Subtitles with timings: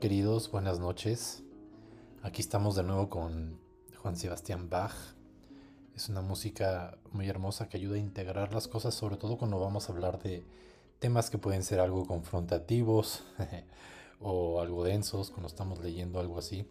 [0.00, 1.42] Queridos, buenas noches.
[2.22, 3.58] Aquí estamos de nuevo con
[4.02, 4.92] Juan Sebastián Bach.
[5.94, 9.88] Es una música muy hermosa que ayuda a integrar las cosas, sobre todo cuando vamos
[9.88, 10.44] a hablar de
[10.98, 13.24] temas que pueden ser algo confrontativos
[14.20, 16.68] o algo densos, cuando estamos leyendo algo así.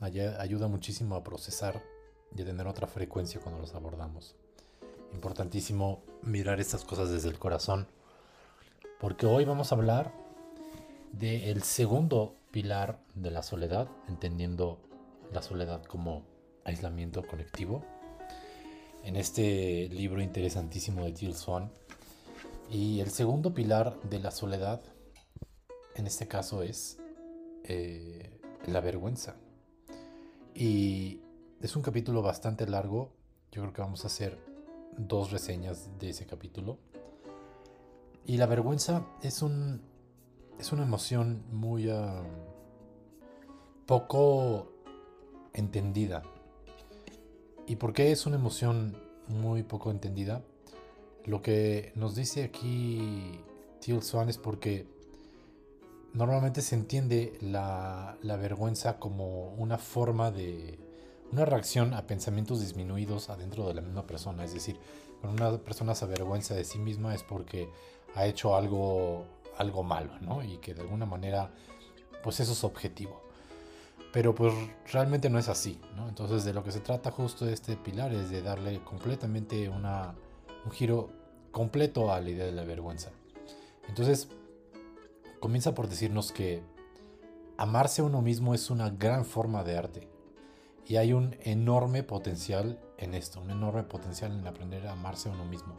[0.00, 1.80] Ayuda muchísimo a procesar
[2.36, 4.34] y a tener otra frecuencia cuando los abordamos.
[5.12, 7.86] Importantísimo mirar estas cosas desde el corazón,
[8.98, 10.21] porque hoy vamos a hablar
[11.12, 14.80] del segundo pilar de la soledad, entendiendo
[15.32, 16.24] la soledad como
[16.64, 17.84] aislamiento colectivo.
[19.04, 21.70] En este libro interesantísimo de Jill Swan.
[22.70, 24.80] Y el segundo pilar de la soledad,
[25.94, 26.98] en este caso, es
[27.64, 29.36] eh, la vergüenza.
[30.54, 31.20] Y
[31.60, 33.12] es un capítulo bastante largo.
[33.50, 34.38] Yo creo que vamos a hacer
[34.96, 36.78] dos reseñas de ese capítulo.
[38.24, 39.82] Y la vergüenza es un
[40.58, 42.22] es una emoción muy ah,
[43.86, 44.72] poco
[45.52, 46.22] entendida.
[47.66, 48.96] ¿Y por qué es una emoción
[49.28, 50.42] muy poco entendida?
[51.24, 53.40] Lo que nos dice aquí
[53.80, 54.86] Teal Swan es porque
[56.12, 60.78] normalmente se entiende la, la vergüenza como una forma de
[61.30, 64.44] una reacción a pensamientos disminuidos adentro de la misma persona.
[64.44, 64.78] Es decir,
[65.20, 67.70] cuando una persona se avergüenza de sí misma es porque
[68.14, 69.24] ha hecho algo
[69.58, 70.42] algo malo, ¿no?
[70.42, 71.50] Y que de alguna manera,
[72.22, 73.22] pues eso es objetivo.
[74.12, 74.52] Pero pues
[74.92, 75.80] realmente no es así.
[76.06, 80.14] Entonces de lo que se trata justo este pilar es de darle completamente una,
[80.64, 81.10] un giro
[81.50, 83.10] completo a la idea de la vergüenza.
[83.88, 84.28] Entonces,
[85.40, 86.62] comienza por decirnos que
[87.56, 90.08] amarse a uno mismo es una gran forma de arte.
[90.86, 95.32] Y hay un enorme potencial en esto, un enorme potencial en aprender a amarse a
[95.32, 95.76] uno mismo.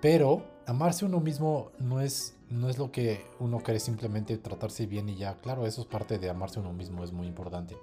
[0.00, 4.86] Pero amarse a uno mismo no es, no es lo que uno quiere simplemente tratarse
[4.86, 5.38] bien y ya.
[5.40, 7.76] Claro, eso es parte de amarse a uno mismo, es muy importante.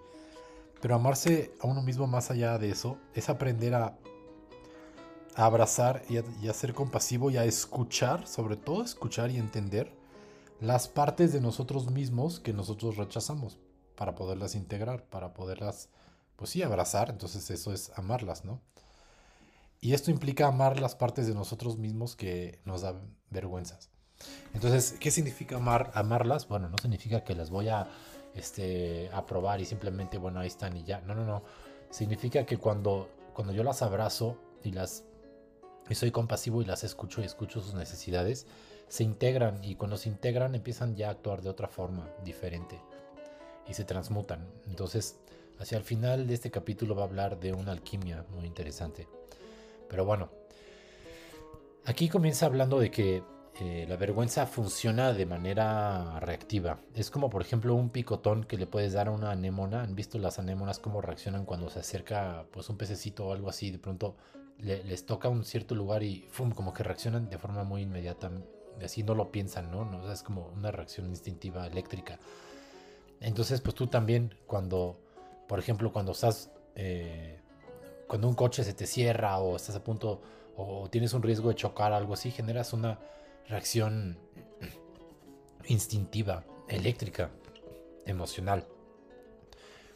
[0.82, 3.98] Pero amarse a uno mismo más allá de eso es aprender a,
[5.36, 9.92] abrazar y a, ser compasivo y a escuchar, sobre todo escuchar y entender
[10.60, 13.58] las partes de nosotros mismos que nosotros rechazamos
[13.96, 15.90] para poderlas integrar, para poderlas,
[16.36, 17.10] pues sí, abrazar.
[17.10, 18.62] Entonces eso es amarlas, ¿no?
[19.84, 23.90] Y esto implica amar las partes de nosotros mismos que nos dan vergüenzas.
[24.54, 26.48] Entonces, ¿qué significa amar, amarlas?
[26.48, 27.90] Bueno, no significa que las voy a
[28.34, 31.02] este, aprobar y simplemente, bueno, ahí están y ya.
[31.02, 31.44] No, no, no.
[31.90, 35.04] Significa que cuando, cuando yo las abrazo y las
[35.90, 38.48] y soy compasivo y las escucho y escucho sus necesidades,
[38.88, 42.80] se integran y cuando se integran empiezan ya a actuar de otra forma, diferente
[43.68, 44.48] y se transmutan.
[44.66, 45.18] Entonces,
[45.60, 49.10] hacia el final de este capítulo va a hablar de una alquimia muy interesante.
[49.94, 50.32] Pero bueno,
[51.86, 53.22] aquí comienza hablando de que
[53.62, 56.80] eh, la vergüenza funciona de manera reactiva.
[56.96, 59.84] Es como por ejemplo un picotón que le puedes dar a una anémona.
[59.84, 63.70] ¿Han visto las anémonas cómo reaccionan cuando se acerca pues un pececito o algo así?
[63.70, 64.16] De pronto
[64.58, 66.50] les toca un cierto lugar y ¡fum!
[66.50, 68.32] como que reaccionan de forma muy inmediata.
[68.84, 70.12] Así no lo piensan, ¿no?
[70.12, 72.18] es como una reacción instintiva eléctrica.
[73.20, 75.00] Entonces pues tú también cuando,
[75.48, 76.50] por ejemplo, cuando estás...
[76.74, 77.43] Eh,
[78.14, 80.22] cuando un coche se te cierra o estás a punto
[80.56, 83.00] o tienes un riesgo de chocar, algo así, generas una
[83.48, 84.20] reacción
[85.66, 87.32] instintiva, eléctrica,
[88.06, 88.68] emocional.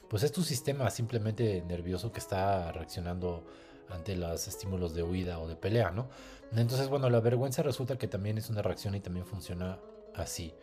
[0.10, 3.46] Pues es tu sistema simplemente nervioso que está reaccionando
[3.88, 6.10] ante los estímulos de huida o de pelea, ¿no?
[6.54, 9.78] Entonces, bueno, la vergüenza resulta que también es una reacción y también funciona
[10.16, 10.56] así.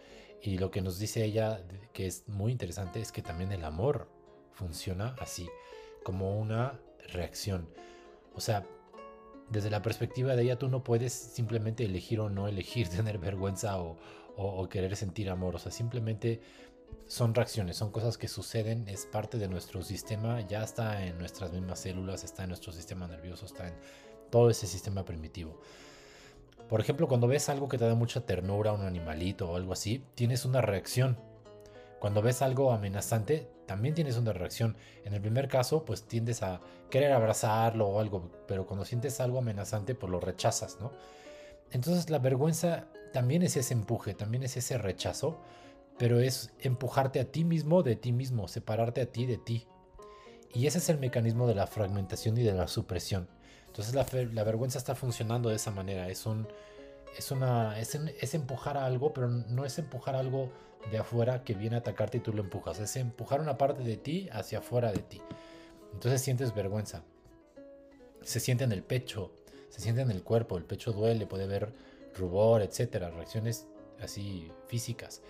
[0.43, 4.09] Y lo que nos dice ella, que es muy interesante, es que también el amor
[4.55, 5.49] funciona así,
[6.03, 6.81] como una
[7.13, 7.69] reacción.
[8.35, 8.67] O sea,
[9.51, 13.79] desde la perspectiva de ella, tú no puedes simplemente elegir o no elegir tener vergüenza
[13.79, 13.97] o,
[14.69, 15.57] querer sentir amor.
[15.57, 16.41] O sea, simplemente
[17.07, 21.53] son reacciones, son cosas que suceden, es parte de nuestro sistema, ya está en nuestras
[21.53, 23.75] mismas células, está en nuestro sistema nervioso, está en
[24.31, 25.61] todo ese sistema primitivo.
[26.69, 30.03] Por ejemplo, cuando ves algo que te da mucha ternura, un animalito o algo así,
[30.15, 31.19] tienes una reacción
[32.05, 34.77] cuando ves algo amenazante, también tienes una reacción.
[35.07, 36.61] En el primer caso, pues tiendes a
[36.91, 40.93] querer abrazarlo o algo, pero cuando sientes algo amenazante, pues lo rechazas, ¿no?
[41.71, 45.41] Entonces la vergüenza también es ese empuje, también es ese rechazo,
[45.97, 49.67] pero es empujarte a ti mismo de ti mismo, separarte a ti de ti.
[50.53, 53.31] Y ese es el mecanismo de la fragmentación y de la supresión.
[53.69, 56.49] Entonces la, la vergüenza está funcionando de esa manera, es un
[57.17, 60.51] es, una, es, empujar a algo, pero no es empujar algo
[60.91, 62.79] de afuera que viene a atacarte y tú lo empujas.
[62.81, 65.21] Es empujar una parte de ti hacia afuera de ti.
[65.93, 67.03] Entonces sientes vergüenza.
[68.23, 69.33] Se siente en el pecho,
[69.69, 71.73] se siente en el cuerpo, el pecho duele, puede haber
[72.15, 73.67] rubor, etcétera, reacciones
[74.01, 75.23] así físicas.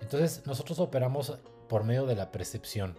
[0.00, 1.38] Entonces nosotros operamos
[1.68, 2.96] por medio de la percepción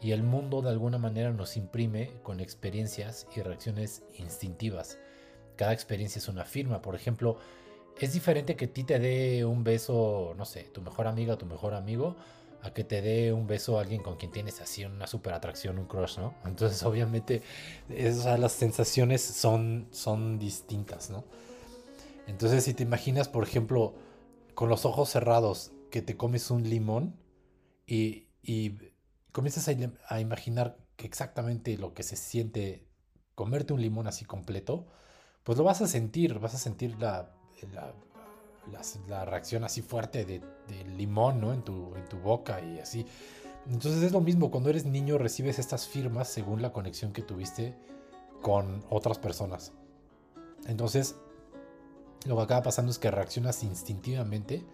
[0.00, 4.98] y el mundo de alguna manera nos imprime con experiencias y reacciones instintivas.
[5.58, 7.36] Cada experiencia es una firma, por ejemplo,
[7.98, 11.46] es diferente que a ti te dé un beso, no sé, tu mejor amiga tu
[11.46, 12.16] mejor amigo,
[12.62, 15.78] a que te dé un beso a alguien con quien tienes así una super atracción,
[15.80, 16.34] un crush, ¿no?
[16.44, 17.42] Entonces, obviamente,
[17.88, 21.24] las sensaciones son, son distintas, ¿no?
[22.28, 23.94] Entonces, si te imaginas, por ejemplo,
[24.54, 27.16] con los ojos cerrados, que te comes un limón
[27.84, 28.28] y,
[29.32, 29.68] comienzas
[30.08, 32.86] a, imaginar que exactamente lo que se siente
[33.34, 34.86] comerte un limón así completo,
[35.48, 37.30] pues lo vas a sentir, vas a sentir la,
[39.08, 40.42] la, reacción así fuerte de,
[40.94, 41.54] limón ¿no?
[41.54, 43.06] en, tu, en tu boca y así.
[43.66, 47.74] Entonces es lo mismo, cuando eres niño recibes estas firmas según la conexión que tuviste
[48.42, 49.72] con otras personas.
[50.66, 51.16] Entonces,
[52.26, 54.66] lo que acaba pasando es que reaccionas instintivamente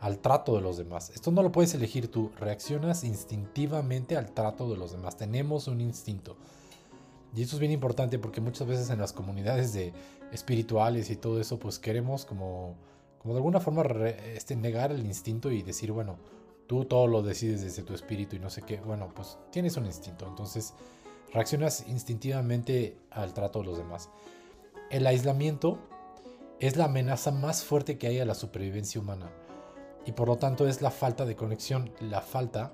[0.00, 1.08] al trato de los demás.
[1.14, 5.16] Esto no lo puedes elegir tú, reaccionas instintivamente al trato de los demás.
[5.16, 6.36] Tenemos un instinto.
[7.34, 9.92] Y eso es bien importante porque muchas veces en las comunidades de
[10.32, 12.76] espirituales y todo eso, pues queremos como,
[13.18, 13.82] como de alguna forma
[14.34, 16.16] este, negar el instinto y decir, bueno,
[16.66, 18.78] tú todo lo decides desde tu espíritu y no sé qué.
[18.78, 20.26] Bueno, pues tienes un instinto.
[20.26, 20.74] Entonces
[21.32, 24.08] reaccionas instintivamente al trato de los demás.
[24.90, 25.78] El aislamiento
[26.58, 29.30] es la amenaza más fuerte que hay a la supervivencia humana
[30.04, 31.92] y por lo tanto es la falta de conexión.
[32.00, 32.72] La falta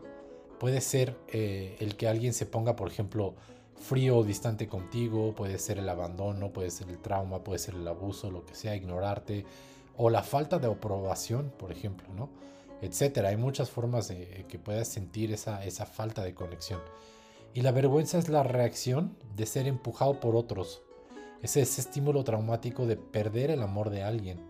[0.59, 3.35] puede ser eh, el que alguien se ponga, por ejemplo,
[3.79, 7.87] frío o distante contigo, puede ser el abandono, puede ser el trauma, puede ser el
[7.87, 9.45] abuso, lo que sea, ignorarte,
[9.97, 12.29] o la falta de aprobación, por ejemplo, ¿no?
[12.83, 13.31] Etcétera.
[13.31, 16.81] Hay muchas formas de que puedas sentir esa, esa falta de conexión.
[17.55, 20.83] Y la vergüenza es la reacción de ser empujado por otros.
[21.43, 24.41] Es ese estímulo traumático de perder el amor de alguien.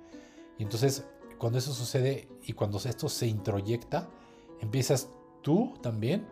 [0.58, 1.04] Y entonces
[1.38, 4.08] cuando eso sucede y cuando esto se introyecta,
[4.60, 5.08] empiezas
[5.42, 6.26] tú también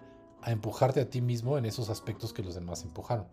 [0.44, 3.26] a empujarte a ti mismo en esos aspectos que los demás empujaron.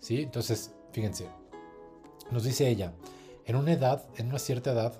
[0.00, 0.22] ¿Sí?
[0.22, 1.28] Entonces, fíjense,
[2.30, 2.94] nos dice ella,
[3.44, 4.94] en una edad, en una cierta edad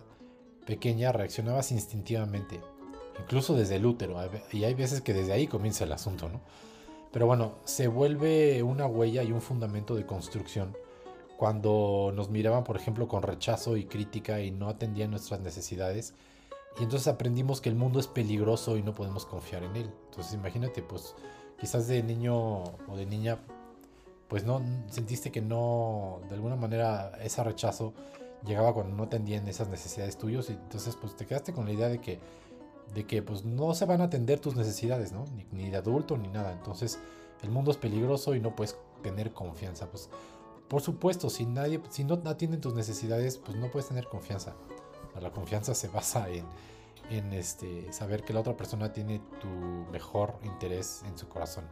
[0.66, 2.60] pequeña, reaccionabas instintivamente,
[3.19, 4.19] incluso desde el útero,
[4.52, 6.43] y hay veces que desde ahí comienza el asunto, ¿no?
[7.11, 10.76] Pero bueno, se vuelve una huella y un fundamento de construcción
[11.38, 16.14] cuando nos miraban, por ejemplo, con rechazo y crítica y no atendían nuestras necesidades.
[16.78, 19.90] Y entonces aprendimos que el mundo es peligroso y no podemos confiar en él.
[20.10, 21.14] Entonces imagínate, pues
[21.58, 23.38] quizás de niño o de niña,
[24.28, 27.94] pues no sentiste que no, de alguna manera, ese rechazo
[28.44, 31.88] llegaba cuando no atendían esas necesidades tuyas y entonces pues te quedaste con la idea
[31.88, 32.20] de que,
[32.94, 35.24] de que pues no se van a atender tus necesidades, ¿no?
[35.34, 36.52] Ni, ni de adulto ni nada.
[36.52, 37.00] Entonces
[37.42, 39.86] el mundo es peligroso y no puedes tener confianza.
[39.86, 40.10] Pues
[40.68, 44.54] por supuesto, si nadie, si no atienden tus necesidades, pues no puedes tener confianza.
[45.20, 46.28] La confianza se basa
[47.10, 49.48] en, este, saber que la otra persona tiene tu
[49.90, 51.64] mejor interés en su corazón,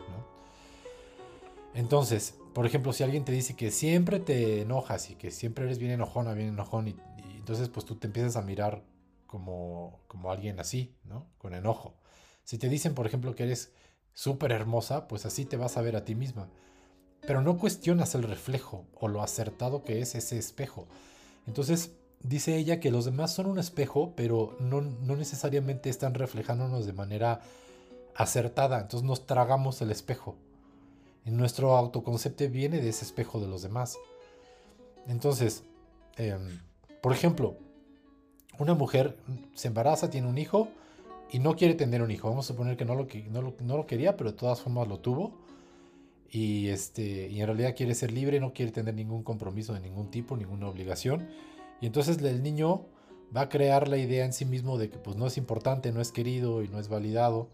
[1.74, 5.78] Entonces, por ejemplo, si alguien te dice que siempre te enojas y que siempre eres
[5.78, 6.96] bien enojona, bien enojón, y,
[7.36, 8.82] entonces pues tú te empiezas a mirar
[9.26, 11.28] como, como alguien así, ¿no?
[11.38, 11.94] Con enojo.
[12.44, 13.72] Si te dicen, por ejemplo, que eres
[14.14, 16.48] súper hermosa, pues así te vas a ver a ti misma
[17.26, 20.86] pero no cuestionas el reflejo o lo acertado que es ese espejo.
[21.46, 21.92] Entonces,
[22.28, 27.40] dice ella que los demás son un espejo, pero no, necesariamente están reflejándonos de manera
[28.14, 28.80] acertada.
[28.80, 30.36] Entonces nos tragamos el espejo.
[31.24, 33.96] Y nuestro autoconcepto viene de ese espejo de los demás.
[35.08, 35.64] Entonces,
[36.16, 36.60] em,
[37.02, 37.56] por ejemplo,
[38.58, 39.16] una mujer
[39.54, 40.68] se embaraza, tiene un hijo
[41.30, 42.28] y no quiere tener un hijo.
[42.28, 44.98] Vamos a suponer que no lo, no no lo quería, pero de todas formas lo
[44.98, 45.46] tuvo
[46.30, 50.10] y, este, y en realidad quiere ser libre, no quiere tener ningún compromiso de ningún
[50.10, 51.28] tipo, ninguna obligación.
[51.80, 52.86] Y entonces el niño
[53.34, 56.00] va a crear la idea en sí mismo de que pues no es importante, no
[56.00, 57.48] es querido y no es validado.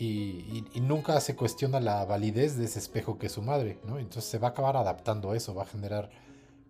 [0.00, 3.98] Y, nunca se cuestiona la validez de ese espejo que es su madre, ¿no?
[3.98, 6.08] Entonces se va a acabar adaptando a eso, va a generar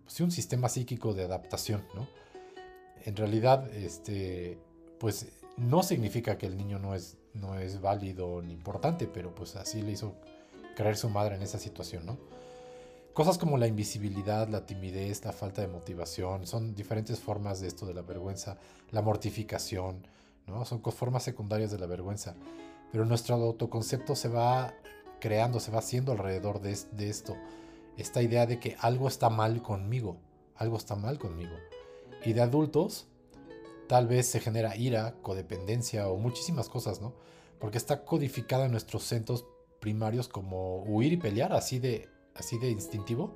[0.03, 2.07] pues, un sistema psíquico de adaptación, ¿no?
[3.05, 4.57] En realidad, este,
[4.99, 5.27] pues
[5.57, 9.83] no significa que el niño no es, no es válido ni importante, pero pues así
[9.83, 10.15] le hizo
[10.75, 12.17] creer su madre en esa situación, ¿no?
[13.19, 17.85] Cosas como la invisibilidad, la timidez, la falta de motivación, son diferentes formas de esto
[17.85, 18.57] de la vergüenza,
[18.91, 20.07] la mortificación,
[20.47, 20.63] ¿no?
[20.63, 22.33] Son formas secundarias de la vergüenza.
[22.93, 24.73] Pero nuestro autoconcepto se va
[25.19, 27.35] creando, se va haciendo alrededor de, de esto.
[27.97, 30.15] Esta idea de que algo está mal conmigo,
[30.55, 31.57] algo está mal conmigo.
[32.23, 33.09] Y de adultos,
[33.89, 37.15] tal vez se genera ira, codependencia o muchísimas cosas, ¿no?
[37.59, 39.45] Porque está codificada en nuestros centros
[39.81, 43.35] primarios como huir y pelear, así de, así de instintivo,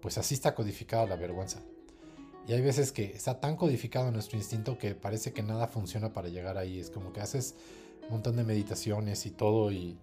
[0.00, 1.62] pues así está codificada la vergüenza.
[2.46, 6.28] Y hay veces que está tan codificado nuestro instinto que parece que nada funciona para
[6.28, 6.80] llegar ahí.
[6.80, 7.54] Es como que haces
[8.04, 9.98] un montón de meditaciones y todo y,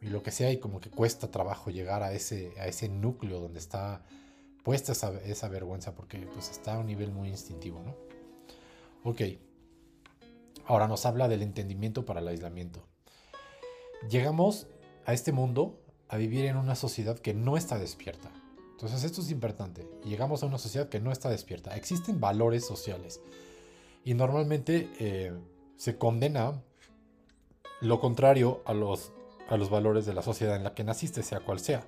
[0.00, 3.58] lo que sea y como que cuesta trabajo llegar a ese, a ese núcleo donde
[3.58, 4.02] está
[4.62, 7.96] puesta esa, esa vergüenza porque pues está a un nivel muy instintivo, ¿no?
[9.02, 9.22] Ok.
[10.66, 12.86] Ahora nos habla del entendimiento para el aislamiento.
[14.08, 14.68] Llegamos
[15.04, 15.79] a este mundo
[16.10, 18.30] a vivir en una sociedad que no está despierta.
[18.72, 19.86] Entonces esto es importante.
[20.04, 21.76] Llegamos a una sociedad que no está despierta.
[21.76, 23.20] Existen valores sociales.
[24.04, 25.32] Y normalmente eh,
[25.76, 26.60] se condena
[27.80, 29.12] lo contrario a los,
[29.48, 31.86] a los valores de la sociedad en la que naciste, sea cual sea.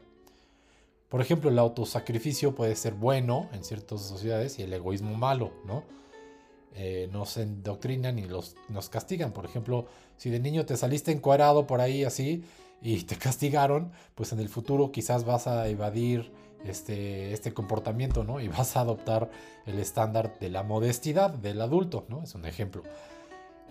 [1.08, 5.82] Por ejemplo, el autosacrificio puede ser bueno en ciertas sociedades y el egoísmo malo, ¿no?
[6.74, 9.32] Eh, nos endoctrinan y los, nos castigan.
[9.32, 9.86] Por ejemplo,
[10.16, 12.44] si de niño te saliste encuadrado por ahí así
[12.82, 16.32] y te castigaron, pues en el futuro quizás vas a evadir
[16.64, 18.40] este, este comportamiento, ¿no?
[18.40, 19.30] Y vas a adoptar
[19.66, 22.22] el estándar de la modestidad del adulto, ¿no?
[22.22, 22.82] Es un ejemplo.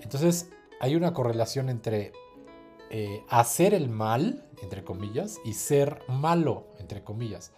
[0.01, 0.50] Entonces,
[0.80, 2.13] hay una correlación entre
[2.89, 7.51] eh, hacer el mal, entre comillas, y ser malo, entre comillas.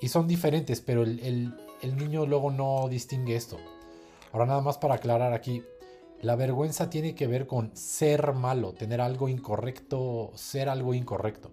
[0.00, 3.58] Y son diferentes, pero el, el niño luego no distingue esto.
[4.32, 5.62] Ahora nada más para aclarar aquí,
[6.24, 11.50] la vergüenza tiene que ver con ser malo, tener algo incorrecto, ser algo incorrecto.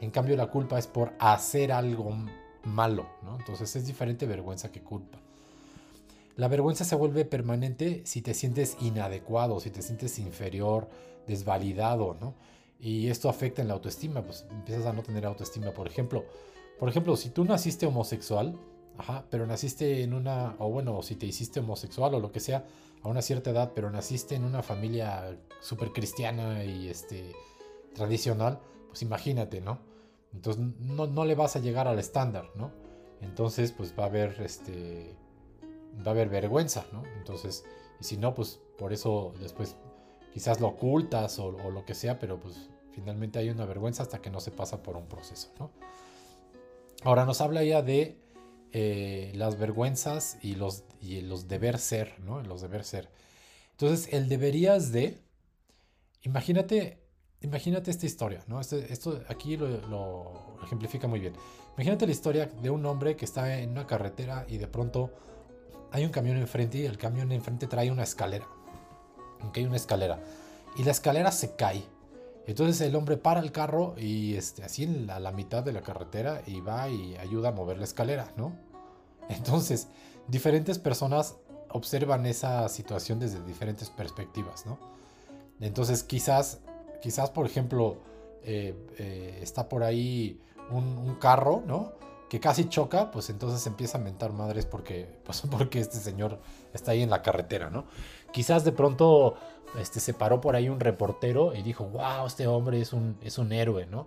[0.00, 2.16] En cambio la culpa es por hacer algo
[2.62, 3.36] malo, ¿no?
[3.36, 5.18] Entonces es diferente vergüenza que culpa.
[6.36, 10.88] La vergüenza se vuelve permanente si te sientes inadecuado, si te sientes inferior,
[11.26, 12.34] desvalidado, ¿no?
[12.80, 15.72] Y esto afecta en la autoestima, pues empiezas a no tener autoestima.
[15.72, 16.24] Por ejemplo,
[16.78, 18.56] por ejemplo, si tú naciste homosexual,
[18.98, 22.64] ajá, pero naciste en una, o bueno, si te hiciste homosexual o lo que sea,
[23.02, 27.32] a una cierta edad, pero naciste en una familia súper cristiana y este,
[27.94, 29.78] tradicional, pues imagínate, ¿no?
[30.32, 32.70] Entonces no, le vas a llegar al estándar, ¿no?
[33.20, 35.14] Entonces pues va a haber este
[35.98, 37.02] va a haber vergüenza, ¿no?
[37.18, 37.64] Entonces,
[38.00, 39.76] y si no, pues por eso después
[40.32, 44.30] quizás lo ocultas o, lo que sea, pero pues finalmente hay una vergüenza hasta que
[44.30, 45.70] no se pasa por un proceso, ¿no?
[47.04, 48.16] Ahora nos habla ya de
[48.72, 52.42] eh, las vergüenzas y los, y los deber ser, ¿no?
[52.42, 53.10] Los deber ser.
[53.72, 55.18] Entonces, el deberías de,
[56.22, 57.02] imagínate
[57.42, 58.60] imagínate esta historia, ¿no?
[58.60, 61.34] Este, esto aquí lo, ejemplifica muy bien.
[61.74, 65.10] Imagínate la historia de un hombre que está en una carretera y de pronto
[65.90, 68.46] hay un camión enfrente y el camión enfrente trae una escalera.
[69.46, 69.58] ¿Ok?
[69.66, 70.20] Una escalera.
[70.76, 71.82] Y la escalera se cae.
[72.46, 75.82] Entonces el hombre para el carro y este, así en la, la mitad de la
[75.82, 78.52] carretera y va y ayuda a mover la escalera, ¿no?
[79.28, 79.88] Entonces,
[80.28, 81.36] diferentes personas
[81.68, 84.78] observan esa situación desde diferentes perspectivas, ¿no?
[85.60, 86.60] Entonces quizás
[87.02, 87.98] quizás, por ejemplo,
[88.44, 91.92] eh, eh, está por ahí un, carro, ¿no?
[92.30, 96.40] Que casi choca, pues entonces empieza a mentar madres porque, pues porque este señor
[96.72, 97.84] está ahí en la carretera, ¿no?
[98.32, 99.34] Quizás de pronto
[99.78, 103.36] este, se paró por ahí un reportero y dijo, wow, este hombre es un, es
[103.36, 104.06] un héroe, ¿no?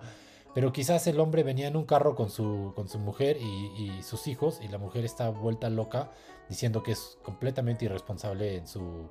[0.55, 4.27] Pero quizás el hombre venía en un carro con su, con su mujer y, sus
[4.27, 6.11] hijos y la mujer está vuelta loca
[6.47, 9.09] diciendo que es completamente irresponsable en su,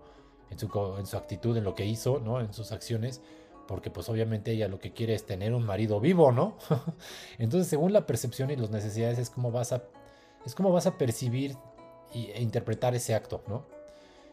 [0.50, 2.40] en su, en su actitud, en lo que hizo, ¿no?
[2.40, 3.20] En sus acciones
[3.68, 6.56] porque pues obviamente ella lo que quiere es tener un marido vivo, ¿no?
[7.38, 9.84] Entonces, según la percepción y las necesidades es como vas a
[10.46, 11.56] es vas a percibir
[12.14, 13.66] e interpretar ese acto, ¿no?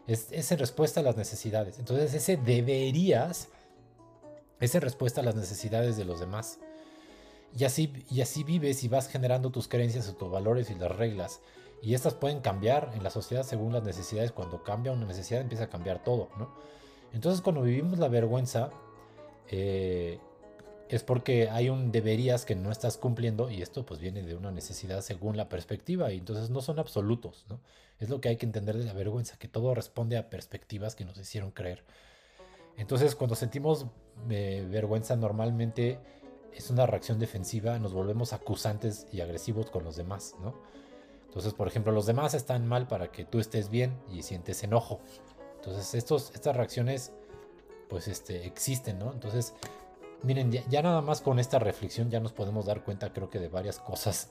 [0.08, 1.78] Es, es en respuesta a las necesidades.
[1.78, 3.50] Entonces, ese deberías
[4.62, 6.60] es en respuesta a las necesidades de los demás.
[7.58, 11.42] Y así, y así vives y vas generando tus creencias, tus valores y las reglas.
[11.82, 14.32] Y estas pueden cambiar en la sociedad según las necesidades.
[14.32, 16.30] Cuando cambia una necesidad empieza a cambiar todo.
[17.14, 18.70] Entonces cuando vivimos la vergüenza,
[19.50, 20.20] eh,
[20.90, 24.52] es porque hay un deberías que no estás cumpliendo y esto pues viene de una
[24.52, 27.46] necesidad según la perspectiva y entonces no son absolutos.
[28.00, 31.06] Es lo que hay que entender de la vergüenza, que todo responde a perspectivas que
[31.06, 31.84] nos hicieron creer.
[32.76, 33.86] Entonces cuando sentimos
[34.30, 35.98] eh, vergüenza normalmente
[36.54, 40.54] es una reacción defensiva, nos volvemos acusantes y agresivos con los demás, ¿no?
[41.26, 45.00] Entonces, por ejemplo, los demás están mal para que tú estés bien y sientes enojo.
[45.56, 47.14] Entonces, estos, estas reacciones
[47.92, 49.12] pues este, existen, ¿no?
[49.12, 49.54] Entonces,
[50.24, 53.50] miren, ya, nada más con esta reflexión ya nos podemos dar cuenta, creo que de
[53.50, 54.30] varias cosas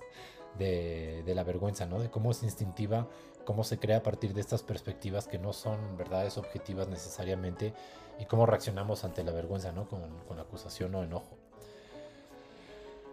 [0.58, 2.00] de, la vergüenza, ¿no?
[2.00, 3.06] De cómo es instintiva,
[3.44, 7.74] cómo se crea a partir de estas perspectivas que no son verdades objetivas necesariamente
[8.18, 9.88] y cómo reaccionamos ante la vergüenza, ¿no?
[9.88, 11.36] Con, acusación o enojo.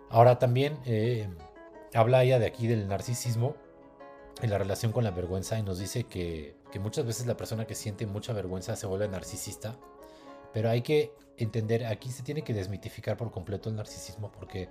[0.09, 1.27] Ahora también eh,
[1.93, 3.55] habla ella de aquí del narcisismo
[4.41, 7.73] en la relación con la vergüenza y nos dice que, muchas veces la persona que
[7.73, 9.79] siente mucha vergüenza se vuelve narcisista
[10.53, 14.69] pero hay que entender, aquí se tiene que desmitificar por completo el narcisismo porque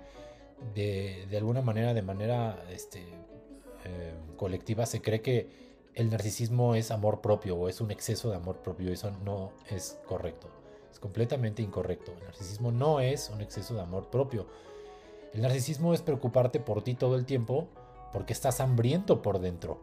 [0.73, 2.99] de, alguna manera, de manera este,
[3.85, 5.49] eh, colectiva, se cree que
[5.93, 8.91] el narcisismo es amor propio o es un exceso de amor propio.
[8.91, 10.49] Eso no es correcto.
[10.91, 12.11] Es completamente incorrecto.
[12.11, 14.47] El narcisismo no es un exceso de amor propio.
[15.33, 17.67] El narcisismo es preocuparte por ti todo el tiempo
[18.13, 19.79] porque estás hambriento por dentro.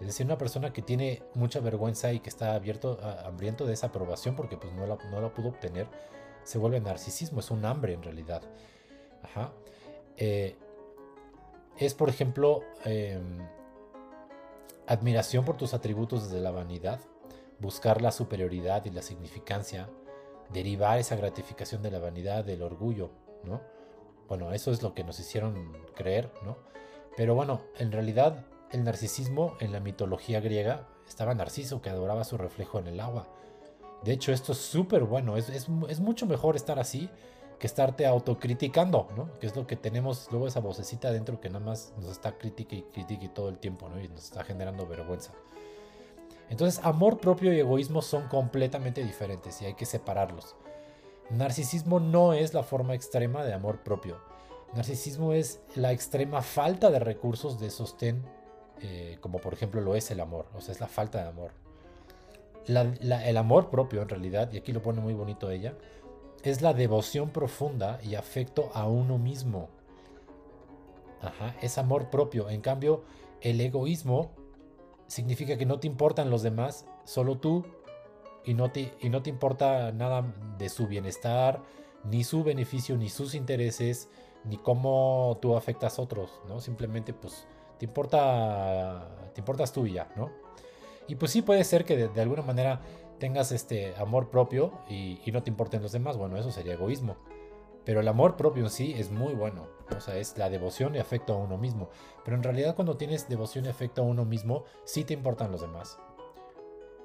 [0.00, 3.88] Es decir, una persona que tiene mucha vergüenza y que está abierto, hambriento de esa
[3.88, 5.88] aprobación porque pues, no, la, no pudo obtener,
[6.44, 8.42] se vuelve narcisismo, es un hambre en realidad.
[9.22, 9.52] Ajá.
[10.16, 10.56] Eh,
[11.78, 13.38] es, por ejemplo, em,
[14.86, 17.00] admiración por tus atributos desde la vanidad,
[17.60, 19.88] buscar la superioridad y la significancia,
[20.52, 23.10] derivar esa gratificación de la vanidad, del orgullo,
[23.44, 23.60] ¿no?
[24.28, 26.58] Bueno, eso es lo que nos hicieron creer, ¿no?
[27.16, 32.36] Pero bueno, en realidad el narcisismo en la mitología griega estaba Narciso que adoraba su
[32.36, 33.26] reflejo en el agua.
[34.04, 37.08] De hecho, esto es súper bueno, es, es, mucho mejor estar así
[37.58, 39.36] que estarte autocriticando, ¿no?
[39.40, 42.76] Que es lo que tenemos luego esa vocecita adentro que nada más nos está crítica
[42.76, 44.00] y crítica todo el tiempo, ¿no?
[44.00, 45.32] Y nos está generando vergüenza.
[46.50, 50.54] Entonces, amor propio y egoísmo son completamente diferentes y hay que separarlos.
[51.30, 54.18] Narcisismo no es la forma extrema de amor propio.
[54.74, 58.22] Narcisismo es la extrema falta de recursos de sostén,
[58.80, 61.52] eh, como por ejemplo lo es el amor, o sea, es la falta de amor.
[62.66, 65.74] el amor propio en realidad, y aquí lo pone muy bonito ella,
[66.42, 69.68] es la devoción profunda y afecto a uno mismo.
[71.20, 72.48] Ajá, es amor propio.
[72.48, 73.04] En cambio,
[73.40, 74.30] el egoísmo
[75.06, 77.64] significa que no te importan los demás, solo tú,
[78.44, 80.24] y no te, y no te importa nada
[80.58, 81.62] de su bienestar,
[82.04, 84.08] ni su beneficio, ni sus intereses,
[84.44, 86.60] ni cómo tú afectas a otros, ¿no?
[86.60, 87.46] Simplemente, pues,
[87.78, 90.30] te importa, te importas tú y ya, ¿no?
[91.06, 92.80] Y pues sí puede ser que de alguna manera
[93.18, 97.16] tengas este amor propio y, no te importen los demás, bueno, eso sería egoísmo.
[97.84, 99.66] Pero el amor propio en sí es muy bueno.
[99.96, 101.88] O sea, es la devoción y afecto a uno mismo.
[102.24, 105.62] Pero en realidad cuando tienes devoción y afecto a uno mismo, sí te importan los
[105.62, 105.98] demás.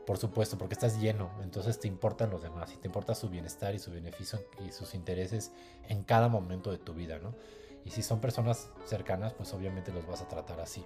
[0.05, 3.73] Por supuesto, porque estás lleno, entonces te importan los demás y te importa su bienestar
[3.73, 5.51] y su beneficio y sus intereses
[5.87, 7.33] en cada momento de tu vida, ¿no?
[7.85, 10.83] Y si son personas cercanas, pues obviamente los vas a tratar así.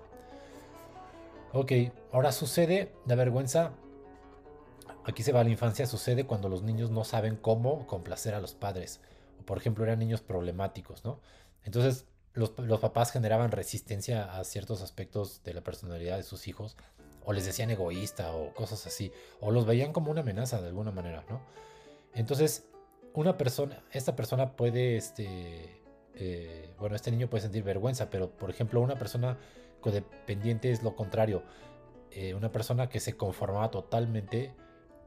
[1.53, 1.71] Ok,
[2.12, 3.73] ahora sucede la vergüenza
[5.08, 8.41] Aquí se va a la infancia, sucede cuando los niños no saben cómo complacer a
[8.41, 8.99] los padres.
[9.45, 11.21] Por ejemplo, eran niños problemáticos, ¿no?
[11.63, 16.75] Entonces, los, papás generaban resistencia a ciertos aspectos de la personalidad de sus hijos,
[17.27, 19.11] o les decían egoísta o cosas así,
[19.41, 21.41] o los veían como una amenaza de alguna manera, ¿no?
[22.13, 22.69] Entonces,
[23.13, 25.81] una persona, esta persona puede, este,
[26.15, 29.37] eh, bueno, este niño puede sentir vergüenza, pero por ejemplo, una persona
[29.81, 31.43] codependiente es lo contrario.
[32.11, 34.53] Eh, una persona que se conformaba totalmente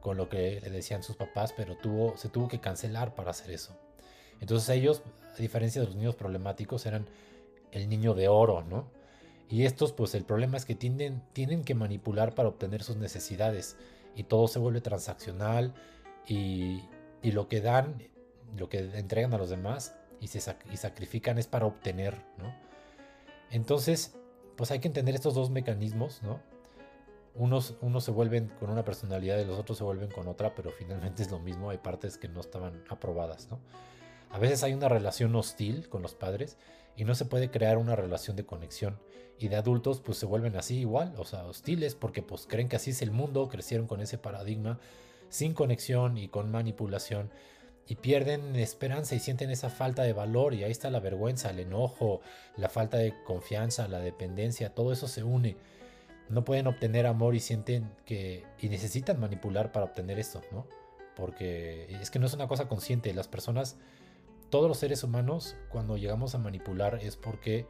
[0.03, 3.51] con lo que le decían sus papás, pero tuvo, se tuvo que cancelar para hacer
[3.51, 3.75] eso.
[4.43, 5.03] Entonces ellos,
[5.33, 7.07] a diferencia de los niños problemáticos, eran
[7.73, 9.00] el niño de oro, ¿no?
[9.51, 13.77] Y estos, pues el problema es que tienden, tienen que manipular para obtener sus necesidades
[14.15, 15.75] y todo se vuelve transaccional
[16.27, 16.85] y,
[17.23, 18.03] y lo que dan,
[18.57, 20.39] lo que entregan a los demás y, se
[20.73, 22.55] y sacrifican es para obtener, ¿no?
[23.51, 24.15] Entonces,
[24.57, 26.41] pues hay que entender estos dos mecanismos, ¿no?
[27.35, 30.71] unos, unos se vuelven con una personalidad y los otros se vuelven con otra, pero
[30.71, 33.61] finalmente es lo mismo, hay partes que no estaban aprobadas, ¿no?
[34.31, 36.57] A veces hay una relación hostil con los padres
[36.97, 38.99] y no se puede crear una relación de conexión.
[39.39, 42.77] Y de adultos pues se vuelven así igual, o sea, hostiles porque pues creen que
[42.77, 44.79] así es el mundo, crecieron con ese paradigma
[45.29, 47.31] sin conexión y con manipulación
[47.87, 51.59] y pierden esperanza y sienten esa falta de valor y ahí está la vergüenza, el
[51.59, 52.21] enojo,
[52.57, 55.57] la falta de confianza, la dependencia, todo eso se une
[56.31, 60.67] no pueden obtener amor y sienten que y necesitan manipular para obtener esto, ¿no?
[61.17, 63.77] Porque es que no es una cosa consciente, las personas
[64.51, 67.67] todos los seres humanos cuando llegamos a manipular es porque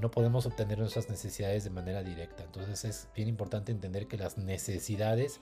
[0.00, 2.44] no podemos obtener nuestras necesidades de manera directa.
[2.44, 5.40] Entonces es bien importante entender que las necesidades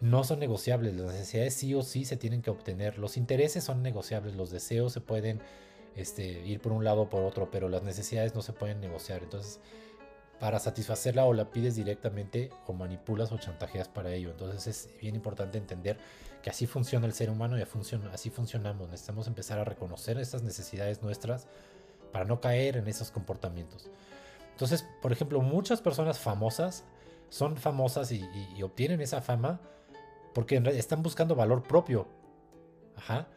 [0.00, 3.82] no son negociables, las necesidades sí o sí se tienen que obtener, los intereses son
[3.82, 5.40] negociables, los deseos se pueden
[5.96, 9.22] este, ir por un lado o por otro, pero las necesidades no se pueden negociar.
[9.22, 9.60] Entonces
[10.40, 14.30] para satisfacerla o la pides directamente o manipulas o chantajeas para ello.
[14.30, 15.98] Entonces es bien importante entender
[16.48, 18.88] así funciona el ser humano y así funcionamos.
[18.88, 21.46] Necesitamos empezar a reconocer estas necesidades nuestras
[22.12, 23.90] para no caer en esos comportamientos.
[24.52, 26.84] Entonces, por ejemplo, muchas personas famosas
[27.28, 28.22] son famosas y,
[28.62, 29.60] obtienen esa fama
[30.34, 32.08] porque están buscando valor propio.
[32.96, 33.28] Ajá.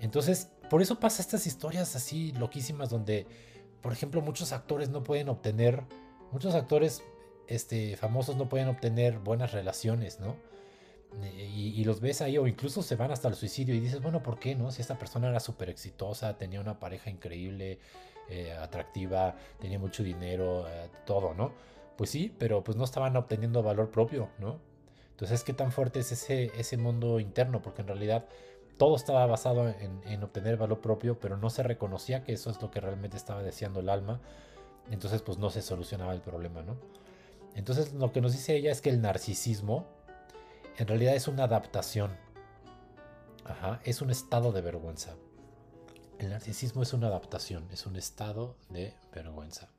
[0.00, 3.26] Entonces, por eso pasa estas historias así loquísimas donde,
[3.80, 5.84] por ejemplo, muchos actores no pueden obtener
[6.30, 7.02] muchos actores
[7.46, 10.36] este, famosos no pueden obtener buenas relaciones, ¿no?
[11.46, 14.38] Y, los ves ahí o incluso se van hasta el suicidio y dices, bueno, ¿por
[14.38, 14.70] qué no?
[14.70, 17.78] Si esta persona era súper exitosa, tenía una pareja increíble,
[18.28, 21.52] eh, atractiva, tenía mucho dinero, eh, todo, ¿no?
[21.96, 24.58] Pues sí, pero pues no estaban obteniendo valor propio, ¿no?
[25.12, 27.62] Entonces, ¿qué tan fuerte es ese, ese mundo interno?
[27.62, 28.26] Porque en realidad
[28.76, 32.60] todo estaba basado en, en, obtener valor propio, pero no se reconocía que eso es
[32.62, 34.20] lo que realmente estaba deseando el alma.
[34.90, 36.76] Entonces, pues no se solucionaba el problema, ¿no?
[37.54, 39.86] Entonces, lo que nos dice ella es que el narcisismo
[40.78, 42.16] en realidad es una adaptación.
[43.44, 45.16] Ajá, es un estado de vergüenza.
[46.18, 49.70] El narcisismo es una adaptación, es un estado de vergüenza.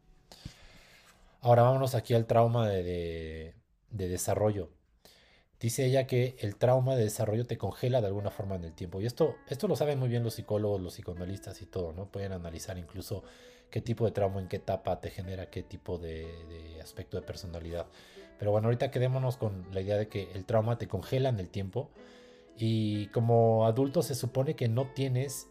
[1.41, 3.53] Ahora vámonos aquí al trauma de,
[3.89, 4.71] desarrollo.
[5.59, 8.99] Dice ella que el trauma de desarrollo te congela de alguna forma en el tiempo.
[8.99, 12.11] Y esto, esto lo saben muy bien los psicólogos, los psicoanalistas y todo, ¿no?
[12.11, 13.23] Pueden analizar incluso
[13.69, 17.23] qué tipo de trauma, en qué etapa te genera, qué tipo de, de aspecto de
[17.23, 17.87] personalidad.
[18.39, 21.49] Pero bueno, ahorita quedémonos con la idea de que el trauma te congela en el
[21.49, 21.91] tiempo.
[22.57, 25.47] Y como adulto se supone que no tienes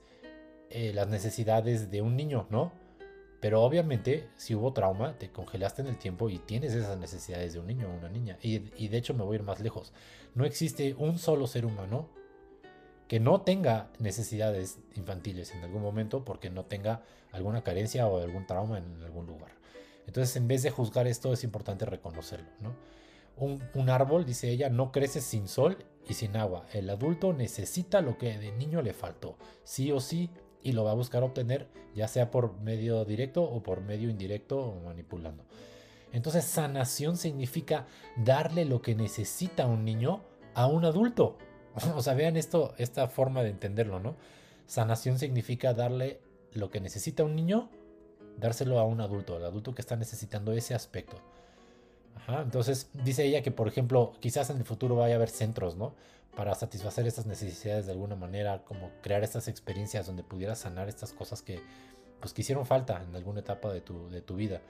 [0.70, 2.72] eh, las necesidades de un niño, ¿no?
[3.40, 7.60] Pero obviamente, si hubo trauma, te congelaste en el tiempo y tienes esas necesidades de
[7.60, 8.36] un niño o una niña.
[8.42, 9.92] Y, de hecho me voy a ir más lejos.
[10.34, 12.08] No existe un solo ser humano
[13.06, 18.46] que no tenga necesidades infantiles en algún momento porque no tenga alguna carencia o algún
[18.46, 19.52] trauma en algún lugar.
[20.08, 22.74] Entonces, en vez de juzgar esto, es importante reconocerlo, ¿no?
[23.36, 25.76] Un, árbol, dice ella, no crece sin sol
[26.08, 26.66] y sin agua.
[26.72, 29.36] El adulto necesita lo que de niño le faltó.
[29.62, 33.62] Sí o sí, y lo va a buscar obtener ya sea por medio directo o
[33.62, 35.44] por medio indirecto o manipulando.
[36.12, 40.22] Entonces sanación significa darle lo que necesita un niño
[40.54, 41.36] a un adulto.
[41.94, 44.16] O sea, vean esto, esta forma de entenderlo, ¿no?
[44.66, 46.20] Sanación significa darle
[46.52, 47.70] lo que necesita un niño,
[48.38, 51.16] dárselo a un adulto, al adulto que está necesitando ese aspecto.
[52.28, 55.94] entonces dice ella que, por ejemplo, quizás en el futuro vaya a haber centros, ¿no?
[56.38, 61.12] para satisfacer estas necesidades de alguna manera, como crear estas experiencias donde pudieras sanar estas
[61.12, 61.60] cosas que
[62.20, 64.60] pues que hicieron falta en alguna etapa de tu, de tu vida.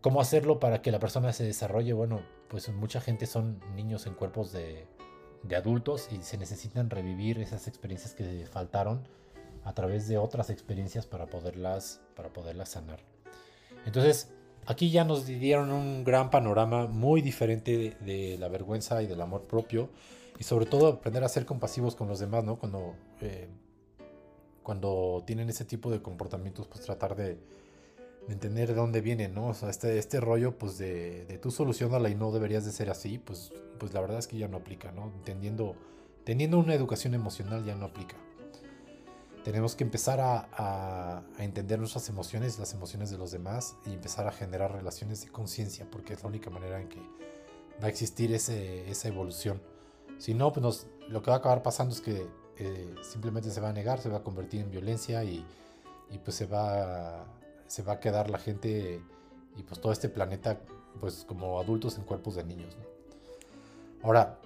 [0.00, 1.92] ¿Cómo hacerlo para que la persona se desarrolle?
[1.94, 4.86] Bueno, pues mucha gente son niños en cuerpos de,
[5.42, 9.08] de adultos y se necesitan revivir esas experiencias que faltaron
[9.64, 13.00] a través de otras experiencias para poderlas, para poderlas sanar.
[13.86, 14.30] Entonces,
[14.66, 19.42] aquí ya nos dieron un gran panorama muy diferente de, la vergüenza y del amor
[19.42, 19.90] propio
[20.38, 22.56] y sobre todo aprender a ser compasivos con los demás, ¿no?
[22.56, 23.48] Cuando, eh,
[24.62, 27.38] cuando tienen ese tipo de comportamientos, pues tratar de,
[28.28, 29.48] entender de dónde vienen, ¿no?
[29.48, 32.90] O sea, este, este rollo, pues de, de tú solucionarla y no deberías de ser
[32.90, 35.12] así, pues, pues la verdad es que ya no aplica, ¿no?
[35.16, 35.74] Entendiendo,
[36.24, 38.16] teniendo una educación emocional ya no aplica.
[39.44, 44.26] Tenemos que empezar a, a, entender nuestras emociones, las emociones de los demás y empezar
[44.26, 47.00] a generar relaciones de conciencia, porque es la única manera en que
[47.82, 49.60] va a existir ese, esa evolución.
[50.18, 52.26] Si no, pues lo que va a acabar pasando es que
[52.58, 55.46] eh, simplemente se va a negar, se va a convertir en violencia y,
[56.24, 57.24] pues se va,
[57.66, 59.00] se va a quedar la gente
[59.56, 60.60] y pues todo este planeta
[61.00, 62.76] pues como adultos en cuerpos de niños.
[64.02, 64.38] Ahora,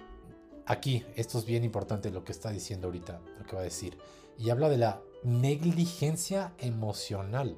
[0.65, 3.97] aquí, esto es bien importante lo que está diciendo ahorita, lo que va a decir.
[4.37, 7.57] Y habla de la negligencia emocional.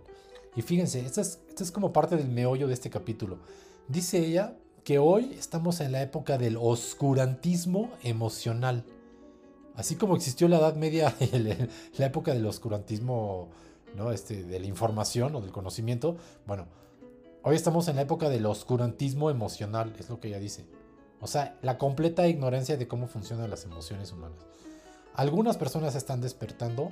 [0.55, 3.39] Y fíjense, esto es, como parte del meollo de este capítulo.
[3.87, 8.83] Dice ella que hoy estamos en la época del oscurantismo emocional.
[9.75, 11.15] Así como existió la Edad Media,
[11.97, 13.49] la época del oscurantismo,
[13.95, 14.11] ¿no?
[14.11, 16.65] Este, de la información o del conocimiento, bueno,
[17.43, 20.65] hoy estamos en la época del oscurantismo emocional, es lo que ella dice.
[21.21, 24.45] O sea, la completa ignorancia de cómo funcionan las emociones humanas.
[25.17, 26.91] Algunas personas están despertando,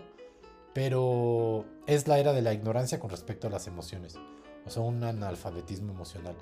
[0.73, 4.15] pero es la era de la ignorancia con respecto a las emociones.
[4.65, 6.35] O sea, un analfabetismo emocional.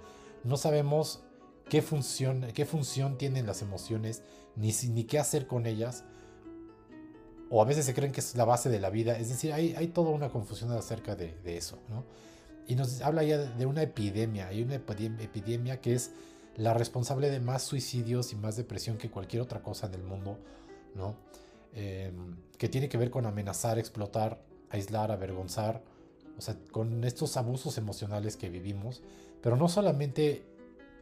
[0.46, 1.26] No sabemos
[1.68, 4.24] qué función, qué función tienen las emociones,
[4.56, 6.06] ni, ni qué hacer con ellas.
[7.50, 9.18] O a veces se creen que es la base de la vida.
[9.18, 11.80] Es decir, hay, hay toda una confusión acerca de, eso.
[11.90, 12.06] ¿no?
[12.66, 14.48] Y nos habla ya de una epidemia.
[14.48, 16.12] Hay una epidemia que es
[16.56, 20.40] la responsable de más suicidios y más depresión que cualquier otra cosa en el mundo.
[20.96, 21.18] ¿no?
[21.76, 25.84] Em, que tiene que ver con amenazar, explotar, aislar, avergonzar.
[26.38, 29.02] O sea, con estos abusos emocionales que vivimos.
[29.42, 30.44] Pero no solamente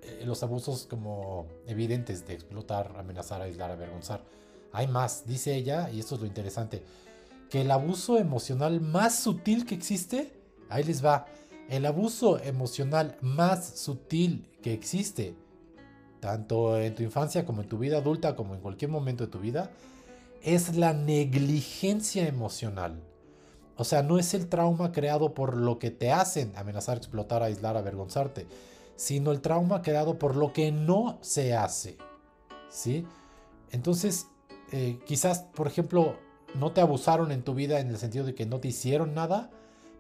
[0.04, 4.24] eh, los abusos como evidentes de explotar, amenazar, aislar, avergonzar.
[4.72, 6.84] Hay más, dice ella, y esto es lo interesante,
[7.50, 10.32] que el abuso emocional más sutil que existe,
[10.70, 11.26] ahí les va,
[11.70, 15.36] el abuso emocional más sutil que existe,
[16.22, 19.40] tanto en tu infancia como en tu vida adulta, como en cualquier momento de tu
[19.40, 19.72] vida,
[20.44, 23.02] es la negligencia emocional.
[23.78, 27.78] O sea, no es el trauma creado por lo que te hacen amenazar, explotar, aislar,
[27.78, 28.46] avergonzarte
[29.02, 31.98] sino el trauma creado por lo que no se hace.
[32.70, 33.04] ¿Sí?
[33.72, 34.28] Entonces,
[34.72, 36.18] eh, quizás, por ejemplo,
[36.54, 39.50] no te abusaron en tu vida en el sentido de que no te hicieron nada,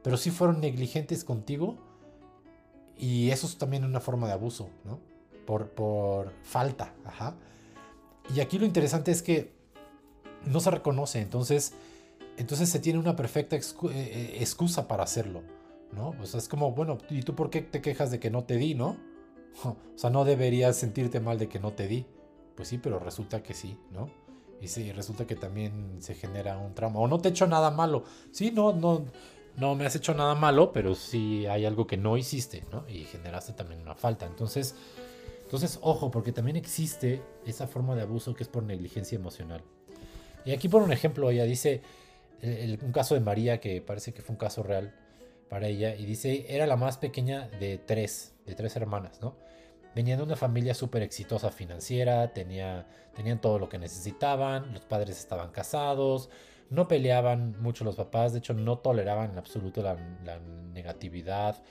[0.04, 1.77] pero sí fueron negligentes contigo
[2.95, 4.99] Y eso es también una forma de abuso, ¿no?
[5.47, 7.36] Por, por falta, ajá.
[8.36, 9.51] Y aquí lo interesante es que
[10.45, 11.73] no se reconoce, entonces,
[12.38, 15.43] entonces se tiene una perfecta eh, eh, excusa para hacerlo,
[15.91, 16.15] ¿no?
[16.21, 18.58] O sea, es como, bueno, ¿y tú por qué te quejas de que no te
[18.58, 18.97] di, no?
[19.63, 22.06] O sea, no deberías sentirte mal de que no te di.
[22.56, 24.10] Pues sí, pero resulta que sí, ¿no?
[24.62, 26.99] Y sí, resulta que también se genera un trauma.
[26.99, 28.04] O no te he hecho nada malo.
[28.32, 29.06] Sí, no, no,
[29.58, 32.88] no me has hecho nada malo, pero sí hay algo que no hiciste, ¿no?
[32.88, 34.25] Y generaste también una falta.
[34.25, 34.75] Entonces,
[35.41, 39.63] entonces, ojo, porque también existe esa forma de abuso que es por negligencia emocional.
[40.45, 41.82] Y aquí por un ejemplo, ella dice,
[42.43, 44.93] un caso de María, que parece que fue un caso real
[45.49, 49.36] para ella, y dice, era la más pequeña de tres, de tres hermanas, ¿no?
[49.93, 55.19] Venía de una familia súper exitosa financiera, tenía, tenían todo lo que necesitaban, los padres
[55.19, 56.30] estaban casados,
[56.69, 59.97] no peleaban mucho los papás, de hecho no toleraban en absoluto la,
[60.73, 61.62] negatividad,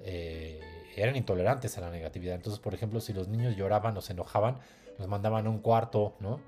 [0.00, 0.60] eh,
[0.94, 2.34] eran intolerantes a la negatividad.
[2.34, 4.58] Entonces, por ejemplo, si los niños lloraban o se enojaban,
[4.98, 6.40] los mandaban a un cuarto, ¿no?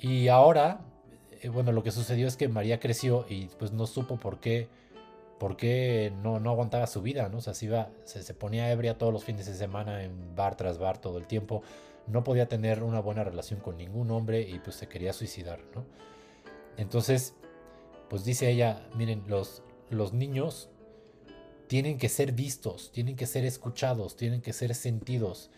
[0.00, 0.80] Y ahora,
[1.42, 4.68] eh, bueno, lo que sucedió es que María creció y pues no supo por qué
[5.38, 7.38] porque no, no aguantaba su vida, ¿no?
[7.38, 10.78] O sea, se, iba, se, ponía ebria todos los fines de semana en bar tras
[10.78, 11.62] bar todo el tiempo,
[12.06, 15.84] no podía tener una buena relación con ningún hombre y pues se quería suicidar, ¿no?
[16.76, 17.34] Entonces,
[18.08, 20.70] pues dice ella, miren, los, los niños
[21.66, 25.50] tienen que ser vistos, tienen que ser escuchados, tienen que ser sentidos.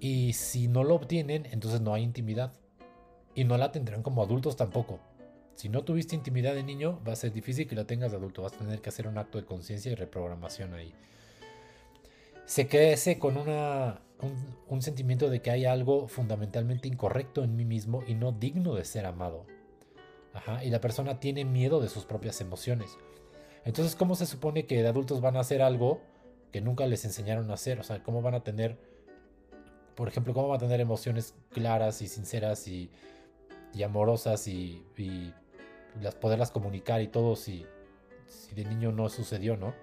[0.00, 2.52] Y si no lo obtienen, entonces no hay intimidad.
[3.34, 5.00] Y no la tendrán como adultos tampoco.
[5.54, 8.42] Si no tuviste intimidad de niño, va a ser difícil que la tengas de adulto.
[8.42, 10.92] Vas a tener que hacer un acto de conciencia y reprogramación ahí.
[12.44, 14.00] Se crece con una,
[14.68, 18.84] un, sentimiento de que hay algo fundamentalmente incorrecto en mí mismo y no digno de
[18.84, 19.46] ser amado.
[20.62, 22.98] y la persona tiene miedo de sus propias emociones.
[23.64, 26.00] Entonces, ¿cómo se supone que de adultos van a hacer algo
[26.52, 27.80] que nunca les enseñaron a hacer?
[27.80, 28.76] O sea, ¿cómo van a tener,
[29.94, 32.90] por ejemplo, cómo van a tener emociones claras y sinceras y,
[33.82, 34.84] amorosas y
[36.00, 37.66] las poderlas comunicar y todo si,
[38.26, 39.74] si de niño no sucedió, ¿no?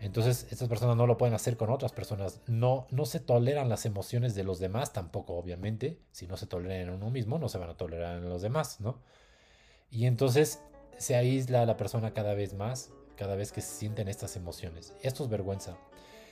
[0.00, 2.40] Entonces, estas personas no lo pueden hacer con otras personas.
[2.46, 5.98] No, no se toleran las emociones de los demás tampoco, obviamente.
[6.10, 8.80] Si no se toleran en uno mismo, no se van a tolerar en los demás,
[8.80, 9.02] ¿no?
[9.90, 10.62] Y entonces
[10.96, 14.94] se aísla a la persona cada vez más, cada vez que se sienten estas emociones.
[15.02, 15.76] Esto es vergüenza.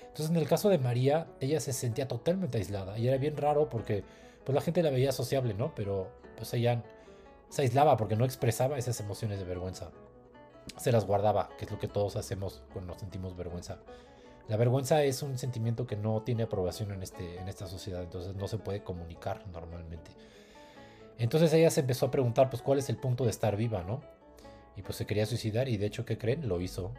[0.00, 2.98] Entonces, en el caso de María, ella se sentía totalmente aislada.
[2.98, 4.02] Y era bien raro porque
[4.48, 5.74] pues la gente la veía sociable, ¿no?
[5.74, 6.82] Pero pues ella
[7.50, 9.90] se aislaba porque no expresaba esas emociones de vergüenza.
[10.78, 13.76] Se las guardaba, que es lo que todos hacemos cuando nos sentimos vergüenza.
[14.48, 18.36] La vergüenza es un sentimiento que no tiene aprobación en, este, en esta sociedad, entonces
[18.36, 20.12] no se puede comunicar normalmente.
[21.18, 24.00] Entonces ella se empezó a preguntar, pues, cuál es el punto de estar viva, ¿no?
[24.76, 26.48] Y pues se quería suicidar y de hecho, ¿qué creen?
[26.48, 26.92] Lo hizo.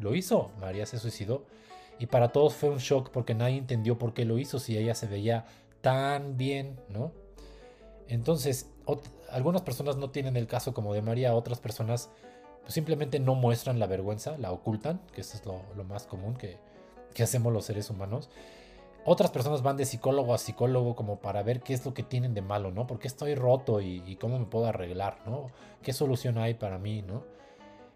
[0.00, 0.50] Lo hizo.
[0.58, 1.44] María se suicidó.
[2.00, 4.96] Y para todos fue un shock porque nadie entendió por qué lo hizo si ella
[4.96, 5.44] se veía
[5.80, 7.12] tan bien, ¿no?
[8.08, 8.70] Entonces,
[9.30, 12.10] algunas personas no tienen el caso como de María, otras personas
[12.62, 16.58] pues, simplemente no muestran la vergüenza, la ocultan, que eso es lo, más común que,
[17.22, 18.30] hacemos los seres humanos.
[19.04, 22.34] Otras personas van de psicólogo a psicólogo como para ver qué es lo que tienen
[22.34, 22.86] de malo, ¿no?
[22.86, 25.50] ¿Por qué estoy roto y, cómo me puedo arreglar, ¿no?
[25.82, 27.24] ¿Qué solución hay para mí, ¿no?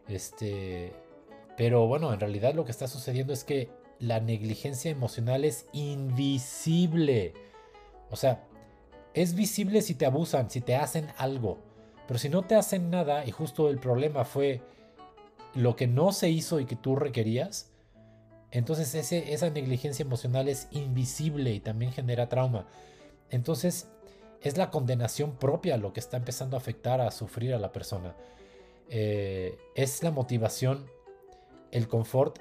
[0.08, 0.92] Este,
[1.56, 7.34] pero bueno, en realidad lo que está sucediendo es que la negligencia emocional es invisible.
[8.14, 8.44] O sea,
[9.12, 11.58] es visible si te abusan, si te hacen algo.
[12.06, 14.62] Pero si no te hacen nada y justo el problema fue
[15.54, 17.72] lo que no se hizo y que tú requerías,
[18.52, 22.68] entonces ese, esa negligencia emocional es invisible y también genera trauma.
[23.30, 23.88] Entonces
[24.42, 28.14] es la condenación propia lo que está empezando a afectar a sufrir a la persona.
[28.90, 30.86] Eh, es la motivación,
[31.72, 32.38] el confort,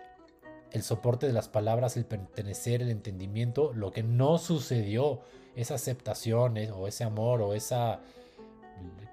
[0.71, 5.21] el soporte de las palabras, el pertenecer, el entendimiento, lo que no sucedió
[5.55, 8.01] esa aceptación eh, o ese amor o esa,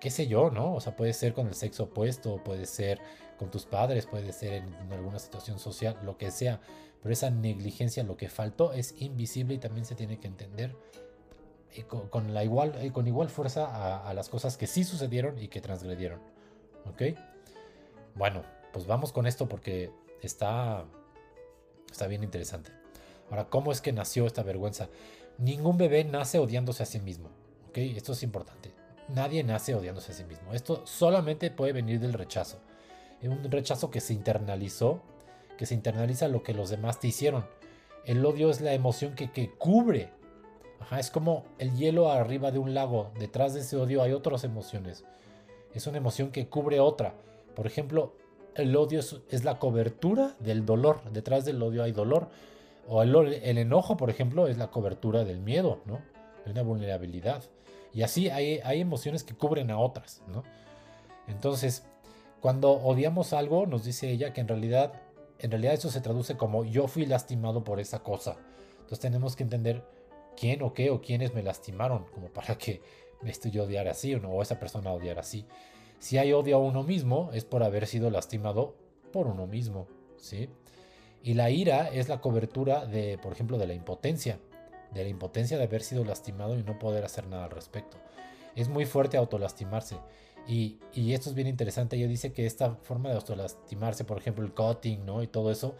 [0.00, 0.74] qué sé yo, ¿no?
[0.74, 3.00] O sea, puede ser con el sexo opuesto, puede ser
[3.38, 6.60] con tus padres, puede ser en, alguna situación social, lo que sea.
[7.02, 10.76] Pero esa negligencia, lo que faltó, es invisible y también se tiene que entender
[11.74, 15.38] eh, con, la igual, eh, con igual fuerza a, a, las cosas que sí sucedieron
[15.38, 16.20] y que transgredieron.
[16.86, 17.16] ¿Ok?
[18.14, 20.84] Bueno, pues vamos con esto porque está,
[21.90, 22.72] está bien interesante.
[23.30, 24.88] Ahora, ¿cómo es que nació esta vergüenza?
[25.40, 27.30] Ningún bebé nace odiándose a sí mismo.
[27.70, 27.78] ¿ok?
[27.78, 28.72] Esto es importante.
[29.08, 30.52] Nadie nace odiándose a sí mismo.
[30.52, 32.58] Esto solamente puede venir del rechazo.
[33.22, 35.00] Un rechazo que se internalizó,
[35.56, 37.46] que se internaliza lo que los demás te hicieron.
[38.04, 40.10] El odio es la emoción que, cubre.
[40.96, 43.10] es como el hielo arriba de un lago.
[43.18, 45.04] Detrás de ese odio hay otras emociones.
[45.74, 47.14] Es una emoción que cubre otra.
[47.56, 48.14] Por ejemplo,
[48.54, 51.00] el odio es la cobertura del dolor.
[51.12, 52.28] Detrás del odio hay dolor
[52.92, 53.14] O el,
[53.56, 56.00] enojo, por ejemplo, es la cobertura del miedo, ¿no?
[56.44, 57.44] Es una vulnerabilidad.
[57.94, 60.42] Y así hay, emociones que cubren a otras, ¿no?
[61.28, 61.84] Entonces,
[62.40, 64.92] cuando odiamos algo, nos dice ella que en realidad,
[65.38, 68.38] en realidad eso se traduce como yo fui lastimado por esa cosa.
[68.72, 69.84] Entonces tenemos que entender
[70.36, 72.82] quién o qué o quiénes me lastimaron, como para que
[73.22, 75.46] me estoy odiar así o, no, o esa persona odiar así.
[76.00, 78.74] Si hay odio a uno mismo, es por haber sido lastimado
[79.12, 80.48] por uno mismo, ¿sí?
[81.22, 84.38] Y la ira es la cobertura de, por ejemplo, de la impotencia,
[84.92, 87.98] de la impotencia de haber sido lastimado y no poder hacer nada al respecto.
[88.56, 89.96] Es muy fuerte autolastimarse.
[90.48, 91.96] Y, y esto es bien interesante.
[91.96, 95.22] Ella dice que esta forma de autolastimarse, por ejemplo, el cutting, ¿no?
[95.22, 95.74] Y todo eso,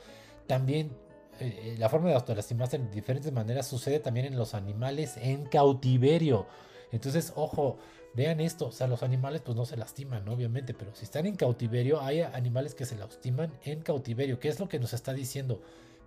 [0.46, 0.92] también
[1.40, 6.46] eh, la forma de autolastimarse de diferentes maneras sucede también en los animales en cautiverio.
[6.92, 7.78] Entonces, ojo,
[8.14, 11.36] vean esto, o sea, los animales pues no se lastiman, obviamente, pero si están en
[11.36, 14.40] cautiverio, hay animales que se lastiman en cautiverio.
[14.40, 15.62] ¿Qué es lo que nos está diciendo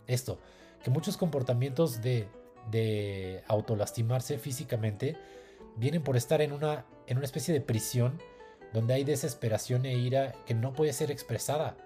[0.07, 0.39] esto?
[0.83, 2.27] Que muchos comportamientos de,
[2.69, 5.17] de autolastimarse físicamente
[5.77, 8.19] vienen por estar en una, en una especie de prisión
[8.73, 11.77] donde hay desesperación e ira que no puede ser expresada.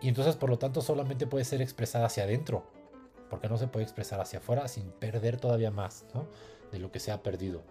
[0.00, 2.66] Y entonces, por lo tanto, solamente puede ser expresada hacia adentro,
[3.30, 6.04] porque no se puede expresar hacia afuera sin perder todavía más
[6.70, 7.62] de lo que se ha perdido.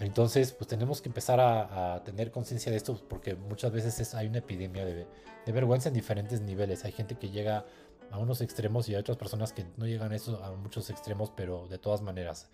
[0.00, 4.38] Entonces, pues tenemos que empezar a, tener conciencia de esto porque muchas veces hay una
[4.38, 5.06] epidemia de,
[5.46, 6.84] vergüenza en diferentes niveles.
[6.84, 7.66] Hay gente que llega
[8.10, 11.30] a unos extremos y hay otras personas que no llegan a, eso, a muchos extremos,
[11.30, 12.48] pero de todas maneras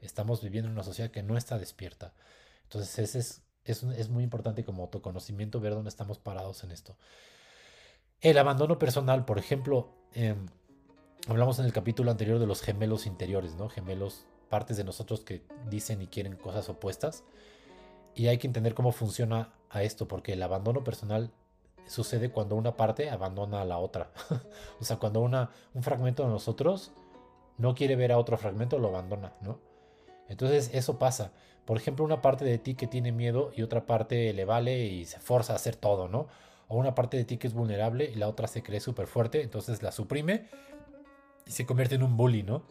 [0.00, 2.14] estamos viviendo en una sociedad que no está despierta.
[2.64, 6.96] Entonces, ese es, es, es muy importante como autoconocimiento ver dónde estamos parados en esto.
[8.20, 10.46] El abandono personal, por ejemplo, em,
[11.26, 13.68] hablamos en el capítulo anterior de los gemelos interiores, ¿no?
[13.68, 17.24] Gemelos partes de nosotros que dicen y quieren cosas opuestas.
[18.14, 21.30] Y hay que entender cómo funciona a esto, porque el abandono personal
[21.86, 24.10] sucede cuando una parte abandona a la otra.
[24.80, 26.92] o sea, cuando una, un fragmento de nosotros
[27.56, 29.58] no quiere ver a otro fragmento, lo abandona, ¿no?
[30.28, 31.32] Entonces eso pasa.
[31.64, 35.06] Por ejemplo, una parte de ti que tiene miedo y otra parte le vale y
[35.06, 36.26] se forza a hacer todo, ¿no?
[36.68, 39.40] O una parte de ti que es vulnerable y la otra se cree súper fuerte,
[39.40, 40.46] entonces la suprime
[41.46, 42.64] y se convierte en un bully, ¿no?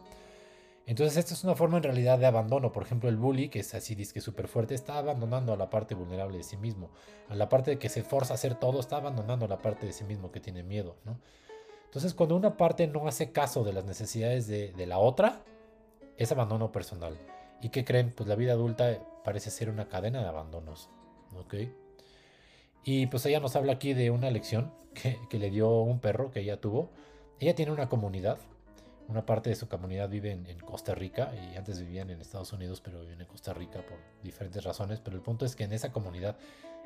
[0.86, 2.72] Entonces, esta es una forma en realidad de abandono.
[2.72, 5.70] Por ejemplo, el bully, que es así, dice que súper fuerte, está abandonando a la
[5.70, 6.90] parte vulnerable de sí mismo.
[7.28, 9.86] A la parte de que se forza a hacer todo, está abandonando a la parte
[9.86, 11.18] de sí mismo que tiene miedo, ¿no?
[11.84, 15.42] Entonces, cuando una parte no hace caso de las necesidades de, la otra,
[16.16, 17.16] es abandono personal.
[17.60, 18.12] ¿Y qué creen?
[18.16, 20.88] Pues la vida adulta parece ser una cadena de abandonos,
[21.36, 21.54] ¿ok?
[22.82, 26.30] Y pues ella nos habla aquí de una lección que, que le dio un perro
[26.32, 26.90] que ella tuvo.
[27.38, 28.38] Ella tiene una comunidad
[29.12, 32.80] una parte de su comunidad vive en, Costa Rica y antes vivían en Estados Unidos,
[32.80, 35.00] pero viven en Costa Rica por diferentes razones.
[35.00, 36.36] Pero el punto es que en esa comunidad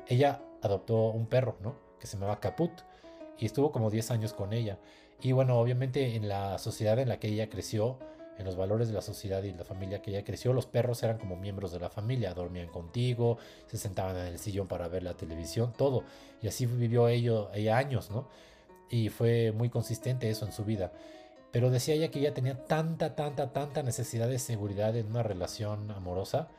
[0.07, 1.75] ella adoptó un perro, ¿no?
[1.99, 2.71] Que se llamaba Caput
[3.39, 4.77] y estuvo como 10 años con ella.
[5.21, 7.97] Y bueno, obviamente en la sociedad en la que ella creció,
[8.37, 11.17] en los valores de la sociedad y la familia que ella creció, los perros eran
[11.17, 15.15] como miembros de la familia, dormían contigo, se sentaban en el sillón para ver la
[15.15, 16.03] televisión, todo.
[16.41, 18.27] Y así vivió ella años, ¿no?
[18.89, 20.91] Y fue muy consistente eso en su vida.
[21.51, 25.91] Pero decía ella que ella tenía tanta, tanta, tanta necesidad de seguridad en una relación
[25.91, 26.49] amorosa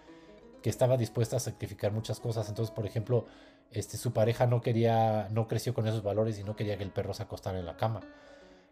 [0.62, 2.48] que estaba dispuesta a sacrificar muchas cosas.
[2.48, 3.26] Entonces, por ejemplo,
[3.70, 6.90] este, su pareja no quería, no creció con esos valores y no quería que el
[6.90, 8.00] perro se acostara en la cama.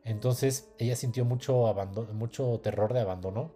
[0.04, 3.50] Entonces, ella sintió mucho, abandono, mucho terror de abandono.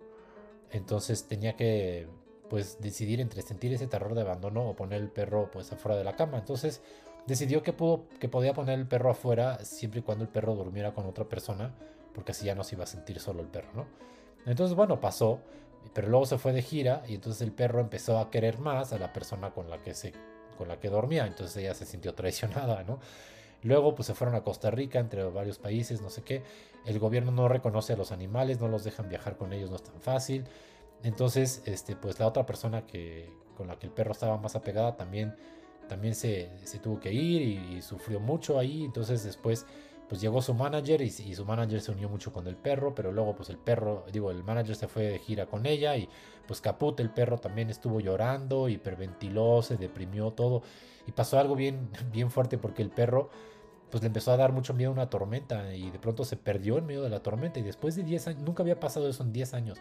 [0.70, 2.08] Entonces, tenía que,
[2.48, 6.04] pues, decidir entre sentir ese terror de abandono o poner el perro, pues, afuera de
[6.04, 6.38] la cama.
[6.38, 6.82] Entonces,
[7.26, 10.92] decidió que, pudo, que podía poner el perro afuera siempre y cuando el perro durmiera
[10.94, 11.74] con otra persona
[12.14, 13.86] porque así ya no se iba a sentir solo el perro, ¿no?
[14.46, 15.40] Entonces, bueno, pasó,
[15.92, 18.98] pero luego se fue de gira y entonces el perro empezó a querer más a
[18.98, 20.12] la persona con la que se
[20.56, 22.98] con la que dormía, entonces ella se sintió traicionada, ¿no?
[23.62, 26.42] Luego pues se fueron a Costa Rica entre varios países, no sé qué.
[26.84, 29.84] El gobierno no reconoce a los animales, no los dejan viajar con ellos, no es
[29.84, 30.44] tan fácil.
[31.02, 34.96] Entonces, este, pues la otra persona que, con la que el perro estaba más apegada
[34.96, 35.34] también,
[35.88, 38.84] también se, se tuvo que ir y, y, sufrió mucho ahí.
[38.84, 39.66] Entonces después
[40.10, 43.36] pues llegó su manager y, su manager se unió mucho con el perro, pero luego
[43.36, 46.08] pues el perro, digo, el manager se fue de gira con ella y
[46.48, 50.62] pues Caput, el perro también estuvo llorando, hiperventiló, se deprimió todo.
[51.06, 53.30] Y pasó algo bien, bien fuerte porque el perro
[53.88, 56.78] pues le empezó a dar mucho miedo a una tormenta y de pronto se perdió
[56.78, 57.60] en medio de la tormenta.
[57.60, 59.78] Y después de 10 años, nunca había pasado eso en 10 años.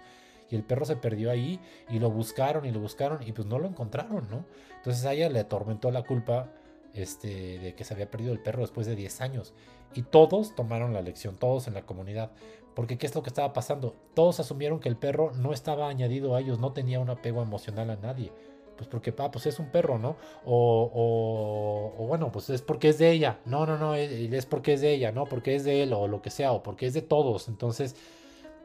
[0.51, 1.59] Y el perro se perdió ahí
[1.89, 4.45] y lo buscaron y lo buscaron y pues no lo encontraron, ¿no?
[4.77, 6.51] Entonces a ella le atormentó la culpa
[6.93, 9.53] este, de que se había perdido el perro después de 10 años.
[9.93, 12.31] Y todos tomaron la lección, todos en la comunidad.
[12.75, 13.95] Porque ¿qué es lo que estaba pasando?
[14.13, 17.89] Todos asumieron que el perro no estaba añadido a ellos, no tenía un apego emocional
[17.89, 18.31] a nadie.
[18.77, 20.15] Pues porque, ah, pues es un perro, ¿no?
[20.45, 23.39] O, bueno, pues es porque es de ella.
[23.43, 25.25] No, no, no, es porque es de ella, ¿no?
[25.25, 27.49] Porque es de él o lo que sea, o porque es de todos.
[27.49, 27.95] Entonces,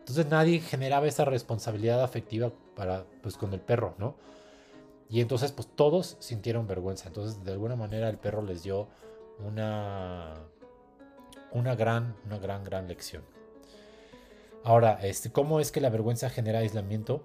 [0.00, 4.14] Entonces nadie generaba esa responsabilidad afectiva para, pues, con el perro, ¿no?
[5.08, 7.08] Y entonces, pues todos sintieron vergüenza.
[7.08, 8.88] Entonces, de alguna manera, el perro les dio
[9.44, 10.34] una,
[11.52, 13.22] una gran, una gran, gran lección.
[14.64, 17.22] Ahora, este, ¿cómo es que la vergüenza genera aislamiento?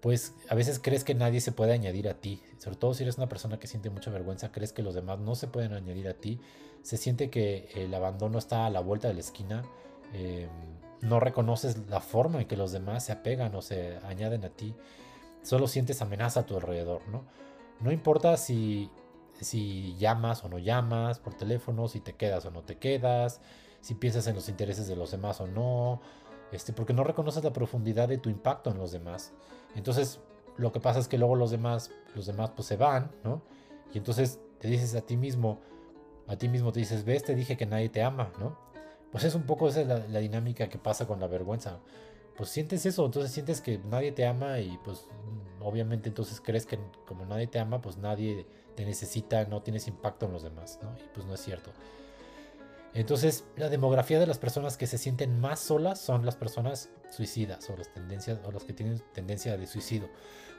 [0.00, 2.42] Pues a veces crees que nadie se puede añadir a ti.
[2.58, 5.34] Sobre todo si eres una persona que siente mucha vergüenza, crees que los demás no
[5.34, 6.40] se pueden añadir a ti.
[6.82, 9.64] Se siente que el abandono está a la vuelta de la esquina.
[10.12, 10.48] Em,
[11.00, 14.74] no reconoces la forma en que los demás se apegan o se añaden a ti.
[15.42, 17.24] Solo sientes amenaza a tu alrededor, ¿no?
[17.80, 18.90] No importa si,
[19.40, 23.40] si llamas o no llamas por teléfono, si te quedas o no te quedas,
[23.80, 26.00] si piensas en los intereses de los demás o no,
[26.52, 29.32] este, porque no reconoces la profundidad de tu impacto en los demás.
[29.76, 30.20] Entonces,
[30.56, 33.42] lo que pasa es que luego los demás, los demás pues se van, ¿no?
[33.92, 35.60] Y entonces te dices a ti mismo,
[36.26, 38.58] a ti mismo te dices, ves, te dije que nadie te ama, ¿no?
[39.12, 41.78] Pues es un poco esa la, la dinámica que pasa con la vergüenza.
[42.38, 45.04] Pues sientes eso, entonces sientes que nadie te ama y pues
[45.60, 50.26] obviamente entonces crees que como nadie te ama, pues nadie te necesita, no tienes impacto
[50.26, 50.96] en los demás, ¿no?
[50.98, 51.72] Y pues no es cierto.
[52.94, 57.68] Entonces, la demografía de las personas que se sienten más solas son las personas suicidas
[57.70, 60.08] o las tendencias o los que tienen tendencia de suicidio.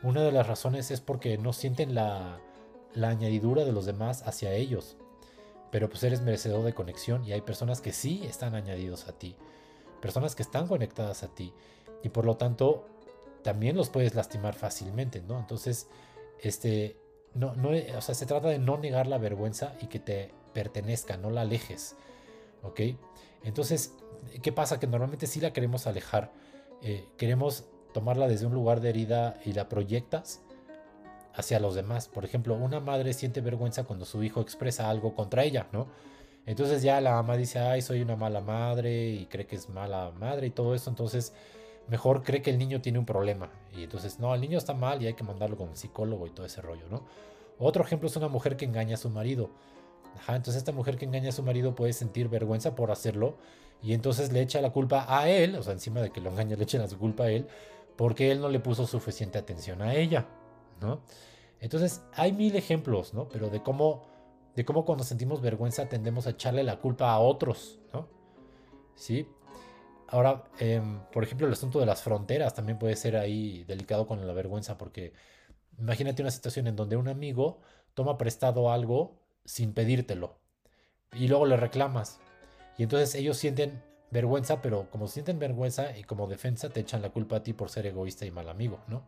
[0.03, 2.41] Una de las razones es porque no sienten la,
[2.93, 4.97] la añadidura de los demás hacia ellos.
[5.71, 9.38] Pero pues eres merecedor de conexión y hay personas que sí están añadidos a ti.
[10.01, 11.53] Personas que están conectadas a ti.
[12.03, 12.87] Y por lo tanto,
[13.43, 15.39] también los puedes lastimar fácilmente, ¿no?
[15.39, 15.87] Entonces,
[16.41, 16.97] este,
[17.33, 21.17] no, no, o sea, se trata de no negar la vergüenza y que te pertenezca,
[21.17, 21.95] no la alejes.
[22.63, 22.81] ¿ok?
[23.43, 23.93] Entonces,
[24.41, 24.79] ¿qué pasa?
[24.79, 26.31] Que normalmente sí la queremos alejar.
[26.81, 30.41] Eh, queremos tomarla desde un lugar de herida y la proyectas
[31.33, 32.07] hacia los demás.
[32.07, 35.87] Por ejemplo, una madre siente vergüenza cuando su hijo expresa algo contra ella, ¿no?
[36.49, 40.11] Entonces ya la mamá dice, ay, soy una mala madre y cree que es mala
[40.19, 40.89] madre y todo eso.
[40.89, 41.33] Entonces,
[41.87, 43.49] mejor cree que el niño tiene un problema.
[43.75, 46.31] Y entonces, no, el niño está mal y hay que mandarlo con el psicólogo y
[46.31, 47.03] todo ese rollo, ¿no?
[47.59, 49.49] Otro ejemplo es una mujer que engaña a su marido
[50.27, 53.35] entonces esta mujer que engaña a su marido puede sentir vergüenza por hacerlo
[53.81, 56.55] y entonces le echa la culpa a él, o sea, encima de que lo engaña,
[56.57, 57.47] le echa la culpa a él,
[57.95, 60.27] porque él no le puso suficiente atención a ella,
[60.81, 61.01] ¿no?
[61.61, 63.27] Entonces hay mil ejemplos, ¿no?
[63.29, 64.03] Pero de cómo,
[64.60, 68.10] de cómo cuando sentimos vergüenza tendemos a echarle la culpa a otros, ¿no?
[68.93, 69.26] ¿Sí?
[70.10, 74.28] Ahora, em, por ejemplo, el asunto de las fronteras también puede ser ahí delicado con
[74.28, 75.14] la vergüenza, porque
[75.78, 77.62] imagínate una situación en donde un amigo
[77.93, 80.41] toma prestado algo sin pedírtelo.
[81.14, 82.20] Y luego le reclamas.
[82.78, 83.82] Y entonces ellos sienten
[84.12, 87.70] vergüenza, pero como sienten vergüenza y como defensa te echan la culpa a ti por
[87.70, 89.07] ser egoísta y mal amigo, ¿no?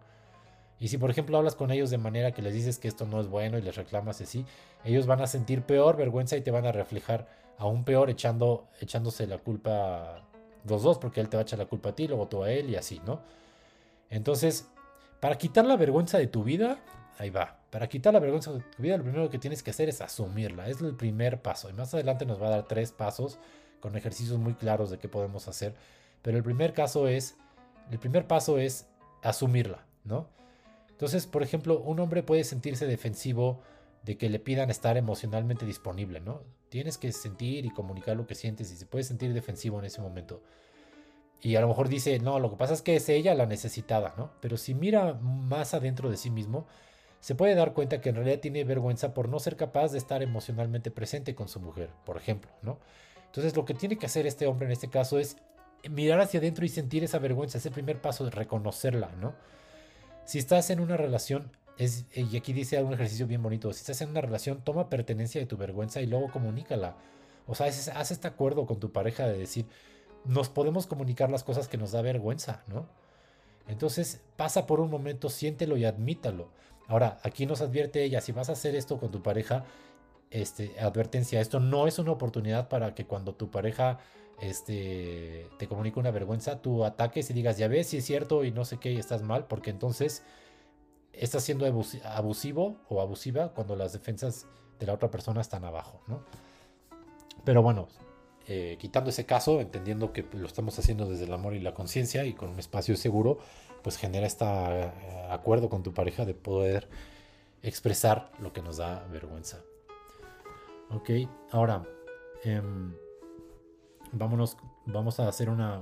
[0.81, 3.21] Y si por ejemplo hablas con ellos de manera que les dices que esto no
[3.21, 4.47] es bueno y les reclamas así,
[4.83, 7.27] ellos van a sentir peor vergüenza y te van a reflejar
[7.59, 10.23] aún peor echando, echándose la culpa
[10.65, 12.51] los dos, porque él te va a echar la culpa a ti, luego tú a
[12.51, 13.21] él y así, ¿no?
[14.09, 14.69] Entonces,
[15.19, 16.79] para quitar la vergüenza de tu vida,
[17.19, 17.59] ahí va.
[17.69, 20.67] Para quitar la vergüenza de tu vida, lo primero que tienes que hacer es asumirla.
[20.67, 21.69] Es el primer paso.
[21.69, 23.37] Y más adelante nos va a dar tres pasos
[23.79, 25.75] con ejercicios muy claros de qué podemos hacer.
[26.23, 27.35] Pero el primer caso es,
[27.91, 28.87] el primer paso es
[29.21, 30.27] asumirla, ¿no?
[31.01, 33.59] Entonces, por ejemplo, un hombre puede sentirse defensivo
[34.03, 36.43] de que le pidan estar emocionalmente disponible, ¿no?
[36.69, 39.99] Tienes que sentir y comunicar lo que sientes y se puede sentir defensivo en ese
[39.99, 40.43] momento.
[41.41, 44.13] Y a lo mejor dice, no, lo que pasa es que es ella la necesitada,
[44.15, 44.29] ¿no?
[44.41, 46.67] Pero si mira más adentro de sí mismo,
[47.19, 50.21] se puede dar cuenta que en realidad tiene vergüenza por no ser capaz de estar
[50.21, 52.77] emocionalmente presente con su mujer, por ejemplo, ¿no?
[53.25, 55.37] Entonces lo que tiene que hacer este hombre en este caso es
[55.89, 59.33] mirar hacia adentro y sentir esa vergüenza, es el primer paso de reconocerla, ¿no?
[60.31, 63.99] Si estás en una relación, es, y aquí dice un ejercicio bien bonito, si estás
[63.99, 66.95] en una relación, toma pertenencia de tu vergüenza y luego comunícala.
[67.47, 69.65] O sea, haz este acuerdo con tu pareja de decir,
[70.23, 72.87] nos podemos comunicar las cosas que nos da vergüenza, ¿no?
[73.67, 76.47] Entonces pasa por un momento, siéntelo y admítalo.
[76.87, 79.65] Ahora, aquí nos advierte ella, si vas a hacer esto con tu pareja,
[80.29, 83.99] este, advertencia, esto no es una oportunidad para que cuando tu pareja
[84.41, 88.51] este, te comunique una vergüenza, tú ataques y digas, ya ves, si es cierto y
[88.51, 90.23] no sé qué, y estás mal, porque entonces
[91.13, 91.65] estás siendo
[92.03, 94.47] abusivo o abusiva cuando las defensas
[94.79, 96.23] de la otra persona están abajo, ¿no?
[97.43, 97.87] Pero bueno,
[98.47, 102.25] eh, quitando ese caso, entendiendo que lo estamos haciendo desde el amor y la conciencia
[102.25, 103.37] y con un espacio seguro,
[103.83, 104.45] pues genera este
[105.29, 106.89] acuerdo con tu pareja de poder
[107.61, 109.61] expresar lo que nos da vergüenza.
[110.89, 111.09] Ok,
[111.51, 111.83] ahora
[112.43, 112.93] em,
[114.11, 115.79] vámonos, vamos a hacer una,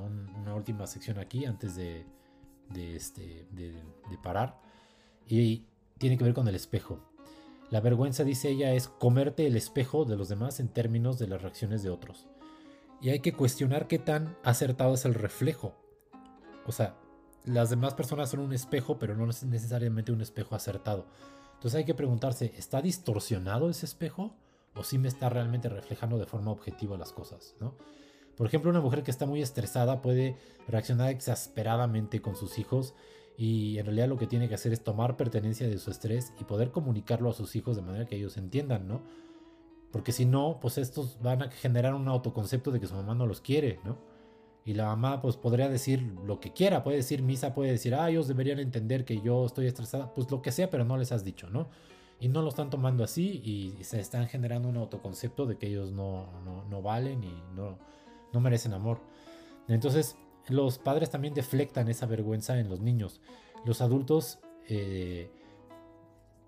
[0.56, 2.06] última sección aquí antes de,
[2.76, 3.74] este, de,
[4.22, 4.60] parar.
[5.28, 5.66] Y
[5.98, 7.00] tiene que ver con el espejo.
[7.70, 11.42] La vergüenza, dice ella, es comerte el espejo de los demás en términos de las
[11.42, 12.28] reacciones de otros.
[13.02, 15.74] Y hay que cuestionar qué tan acertado es el reflejo
[16.66, 16.98] O sea,
[17.46, 21.06] las demás personas son un espejo, pero no es necesariamente un espejo acertado.
[21.54, 24.36] Entonces hay que preguntarse, ¿está distorsionado ese espejo?
[24.76, 27.56] ¿O sí me está realmente reflejando de forma objetiva las cosas?
[27.60, 27.76] ¿no?
[28.40, 32.94] Por ejemplo, una mujer que está muy estresada puede reaccionar exasperadamente con sus hijos
[33.38, 36.46] y en realidad lo que tiene que hacer es tomar pertenencia de su estrés y
[36.46, 39.02] poder comunicarlo a sus hijos de manera que ellos entiendan, ¿no?
[39.92, 43.28] Porque si no, pues estos van a generar un autoconcepto de que su mamá no
[43.28, 43.98] los quiere, ¿no?
[44.64, 48.10] Y la mamá pues podría decir lo que quiera, puede decir misa, puede decir, ah,
[48.10, 51.26] ellos deberían entender que yo estoy estresada, pues lo que sea, pero no les has
[51.26, 51.68] dicho, ¿no?
[52.22, 55.92] Y no lo están tomando así y se están generando un autoconcepto de que ellos
[55.92, 56.28] no,
[56.70, 57.78] no, valen y no,
[58.34, 59.02] no merecen amor.
[59.68, 60.16] Entonces,
[60.48, 63.22] los padres también deflectan esa vergüenza en los niños.
[63.66, 65.32] Los adultos eh,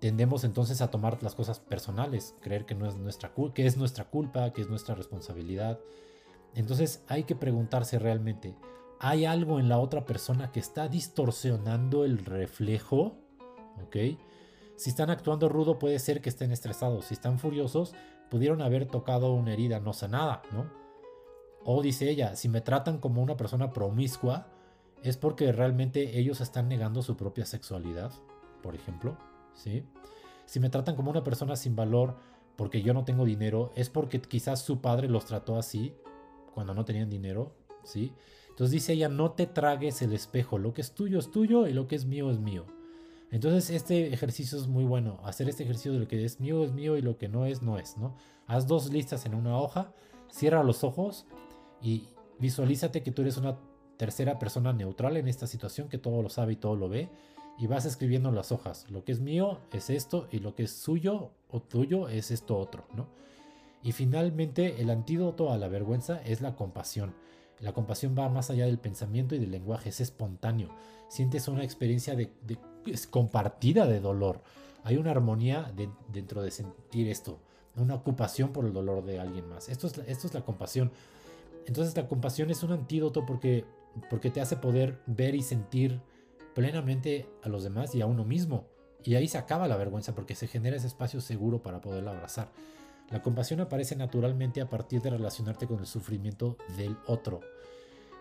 [0.00, 4.04] tendemos entonces a tomar las cosas personales, creer que no es nuestra que es nuestra
[4.04, 5.78] culpa, que es nuestra responsabilidad.
[6.54, 8.56] Entonces hay que preguntarse realmente,
[8.98, 13.16] ¿hay algo en la otra persona que está distorsionando el reflejo?
[13.84, 13.96] ¿Ok?
[14.76, 17.94] Si están actuando rudo puede ser que estén estresados, si están furiosos
[18.30, 20.81] pudieron haber tocado una herida no sanada, ¿no?
[21.64, 24.48] O dice ella, si me tratan como una persona promiscua,
[25.02, 28.12] es porque realmente ellos están negando su propia sexualidad,
[28.62, 29.16] por ejemplo,
[29.54, 29.84] ¿sí?
[30.46, 32.16] Si me tratan como una persona sin valor
[32.56, 35.94] porque yo no tengo dinero, es porque quizás su padre los trató así
[36.54, 37.54] cuando no tenían dinero,
[37.84, 38.12] ¿sí?
[38.50, 41.72] Entonces dice ella, no te tragues el espejo, lo que es tuyo es tuyo y
[41.72, 42.66] lo que es mío es mío.
[43.30, 46.72] Entonces este ejercicio es muy bueno, hacer este ejercicio de lo que es mío es
[46.72, 48.14] mío y lo que no es no es, ¿no?
[48.46, 49.94] Haz dos listas en una hoja,
[50.28, 51.26] cierra los ojos
[51.82, 52.08] y
[52.38, 53.58] visualízate que tú eres una
[53.96, 57.08] tercera persona neutral en esta situación que todo lo sabe y todo lo ve
[57.58, 60.64] y vas escribiendo en las hojas, lo que es mío es esto y lo que
[60.64, 63.06] es suyo o tuyo es esto otro, ¿no?
[63.82, 67.14] Y finalmente, el antídoto a la vergüenza es la compasión.
[67.58, 70.70] La compasión va más allá del pensamiento y del lenguaje, es espontáneo.
[71.08, 72.30] Sientes una experiencia de,
[73.10, 74.40] compartida de dolor.
[74.84, 75.72] Hay una armonía
[76.12, 77.38] dentro de sentir esto,
[77.76, 79.68] una ocupación por el dolor de alguien más.
[79.68, 80.90] Esto es, esto es la compasión.
[81.66, 83.64] Entonces la compasión es un antídoto porque,
[84.10, 86.00] porque te hace poder ver y sentir
[86.54, 88.68] plenamente a los demás y a uno mismo.
[89.04, 92.52] Y ahí se acaba la vergüenza porque se genera ese espacio seguro para poderla abrazar.
[93.10, 97.40] La compasión aparece naturalmente a partir de relacionarte con el sufrimiento del otro.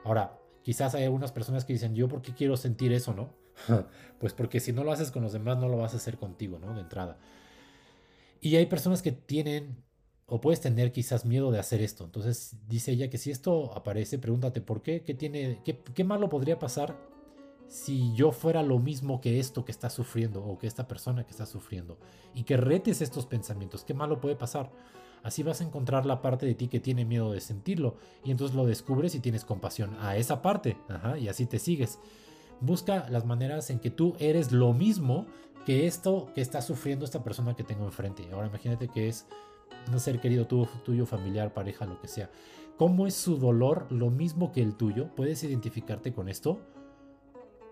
[0.03, 3.33] Ahora, quizás hay algunas personas que dicen, yo por qué quiero sentir eso, ¿no?
[4.19, 6.59] pues porque si no lo haces con los demás, no lo vas a hacer contigo,
[6.59, 6.73] ¿no?
[6.73, 7.17] De entrada.
[8.41, 9.83] Y hay personas que tienen
[10.33, 12.05] o puedes tener quizás miedo de hacer esto.
[12.05, 16.29] Entonces dice ella que si esto aparece, pregúntate por qué, qué, tiene, qué, qué malo
[16.29, 16.97] podría pasar
[17.67, 21.31] si yo fuera lo mismo que esto que está sufriendo o que esta persona que
[21.31, 21.97] está sufriendo
[22.33, 24.71] y que retes estos pensamientos, qué malo puede pasar.
[25.21, 28.55] Así vas a encontrar la parte de ti que tiene miedo de sentirlo y entonces
[28.55, 30.77] lo descubres y tienes compasión a esa parte
[31.19, 31.99] y así te sigues.
[32.61, 35.25] Busca las maneras en que tú eres lo mismo
[35.65, 38.29] que esto que está sufriendo esta persona que tengo enfrente.
[38.31, 39.27] Ahora imagínate que es
[39.91, 42.29] un ser querido tuyo, tuyo, familiar, pareja, lo que sea.
[42.77, 45.09] ¿Cómo es su dolor lo mismo que el tuyo?
[45.15, 46.59] ¿Puedes identificarte con esto?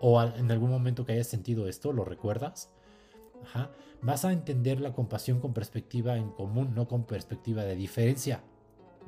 [0.00, 2.70] o en algún momento que hayas sentido esto, lo recuerdas,
[4.00, 8.42] vas a entender la compasión con perspectiva en común, no con perspectiva de diferencia.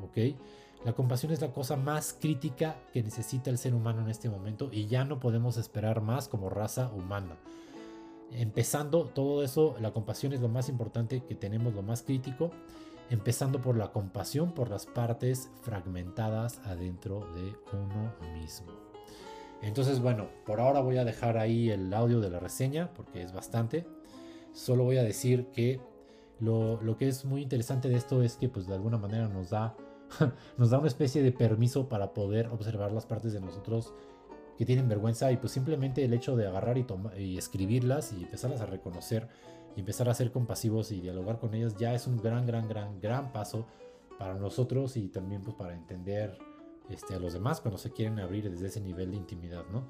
[0.03, 0.36] ¿Ok?
[0.84, 4.68] La compasión es la cosa más crítica que necesita el ser humano en este momento
[4.70, 7.36] y ya no podemos esperar más como raza humana.
[8.35, 12.51] Empezando todo eso, la compasión es lo más importante que tenemos, lo más crítico,
[13.11, 18.72] empezando por la compasión por las partes fragmentadas adentro de uno mismo.
[19.61, 23.33] Entonces, bueno, por ahora voy a dejar ahí el audio de la reseña porque es
[23.33, 23.87] bastante.
[24.53, 25.80] Solo voy a decir que
[26.41, 29.76] lo, que es muy interesante de esto es que pues de alguna manera nos da,
[30.57, 33.93] nos da una especie de permiso para poder observar las partes de nosotros
[34.59, 36.86] que tienen vergüenza y pues simplemente el hecho de agarrar y,
[37.18, 39.28] y escribirlas y empezarlas a reconocer
[39.76, 43.00] y empezar a ser compasivos y dialogar con ellas ya es un gran, gran, gran,
[43.00, 43.66] gran paso
[44.18, 46.38] para nosotros y también pues para entender
[46.90, 49.84] este, a los demás cuando se quieren abrir desde ese nivel de intimidad, ¿no?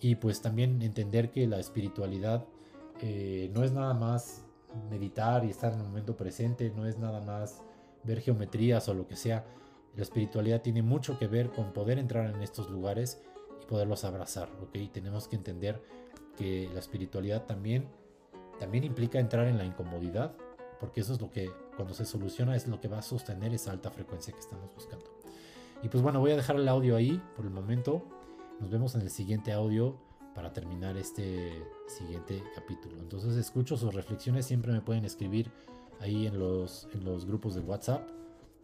[0.00, 2.46] Y pues también entender que la espiritualidad
[3.00, 4.44] eh, no es nada más
[4.90, 7.62] meditar y estar en el momento presente, no es nada más
[8.04, 9.44] ver geometrías o lo que sea.
[9.96, 13.20] La espiritualidad tiene mucho que ver con poder entrar en estos lugares
[13.70, 14.92] poderlos abrazar, ¿ok?
[14.92, 15.80] Tenemos que entender
[16.36, 17.88] que la espiritualidad también,
[18.58, 20.34] también implica entrar en la incomodidad,
[20.80, 23.70] porque eso es lo que cuando se soluciona es lo que va a sostener esa
[23.70, 25.06] alta frecuencia que estamos buscando.
[25.84, 28.02] Y pues bueno, voy a dejar el audio ahí por el momento.
[28.58, 29.96] Nos vemos en el siguiente audio
[30.34, 32.98] para terminar este siguiente capítulo.
[32.98, 35.50] Entonces escucho sus reflexiones, siempre me pueden escribir
[36.00, 38.08] ahí en los, en los grupos de WhatsApp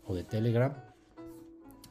[0.05, 0.75] o de Telegram.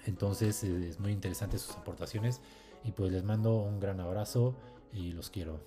[0.06, 2.42] Entonces es muy interesante sus aportaciones.
[2.86, 4.56] Y pues les mando un gran abrazo
[4.94, 5.60] y los quiero.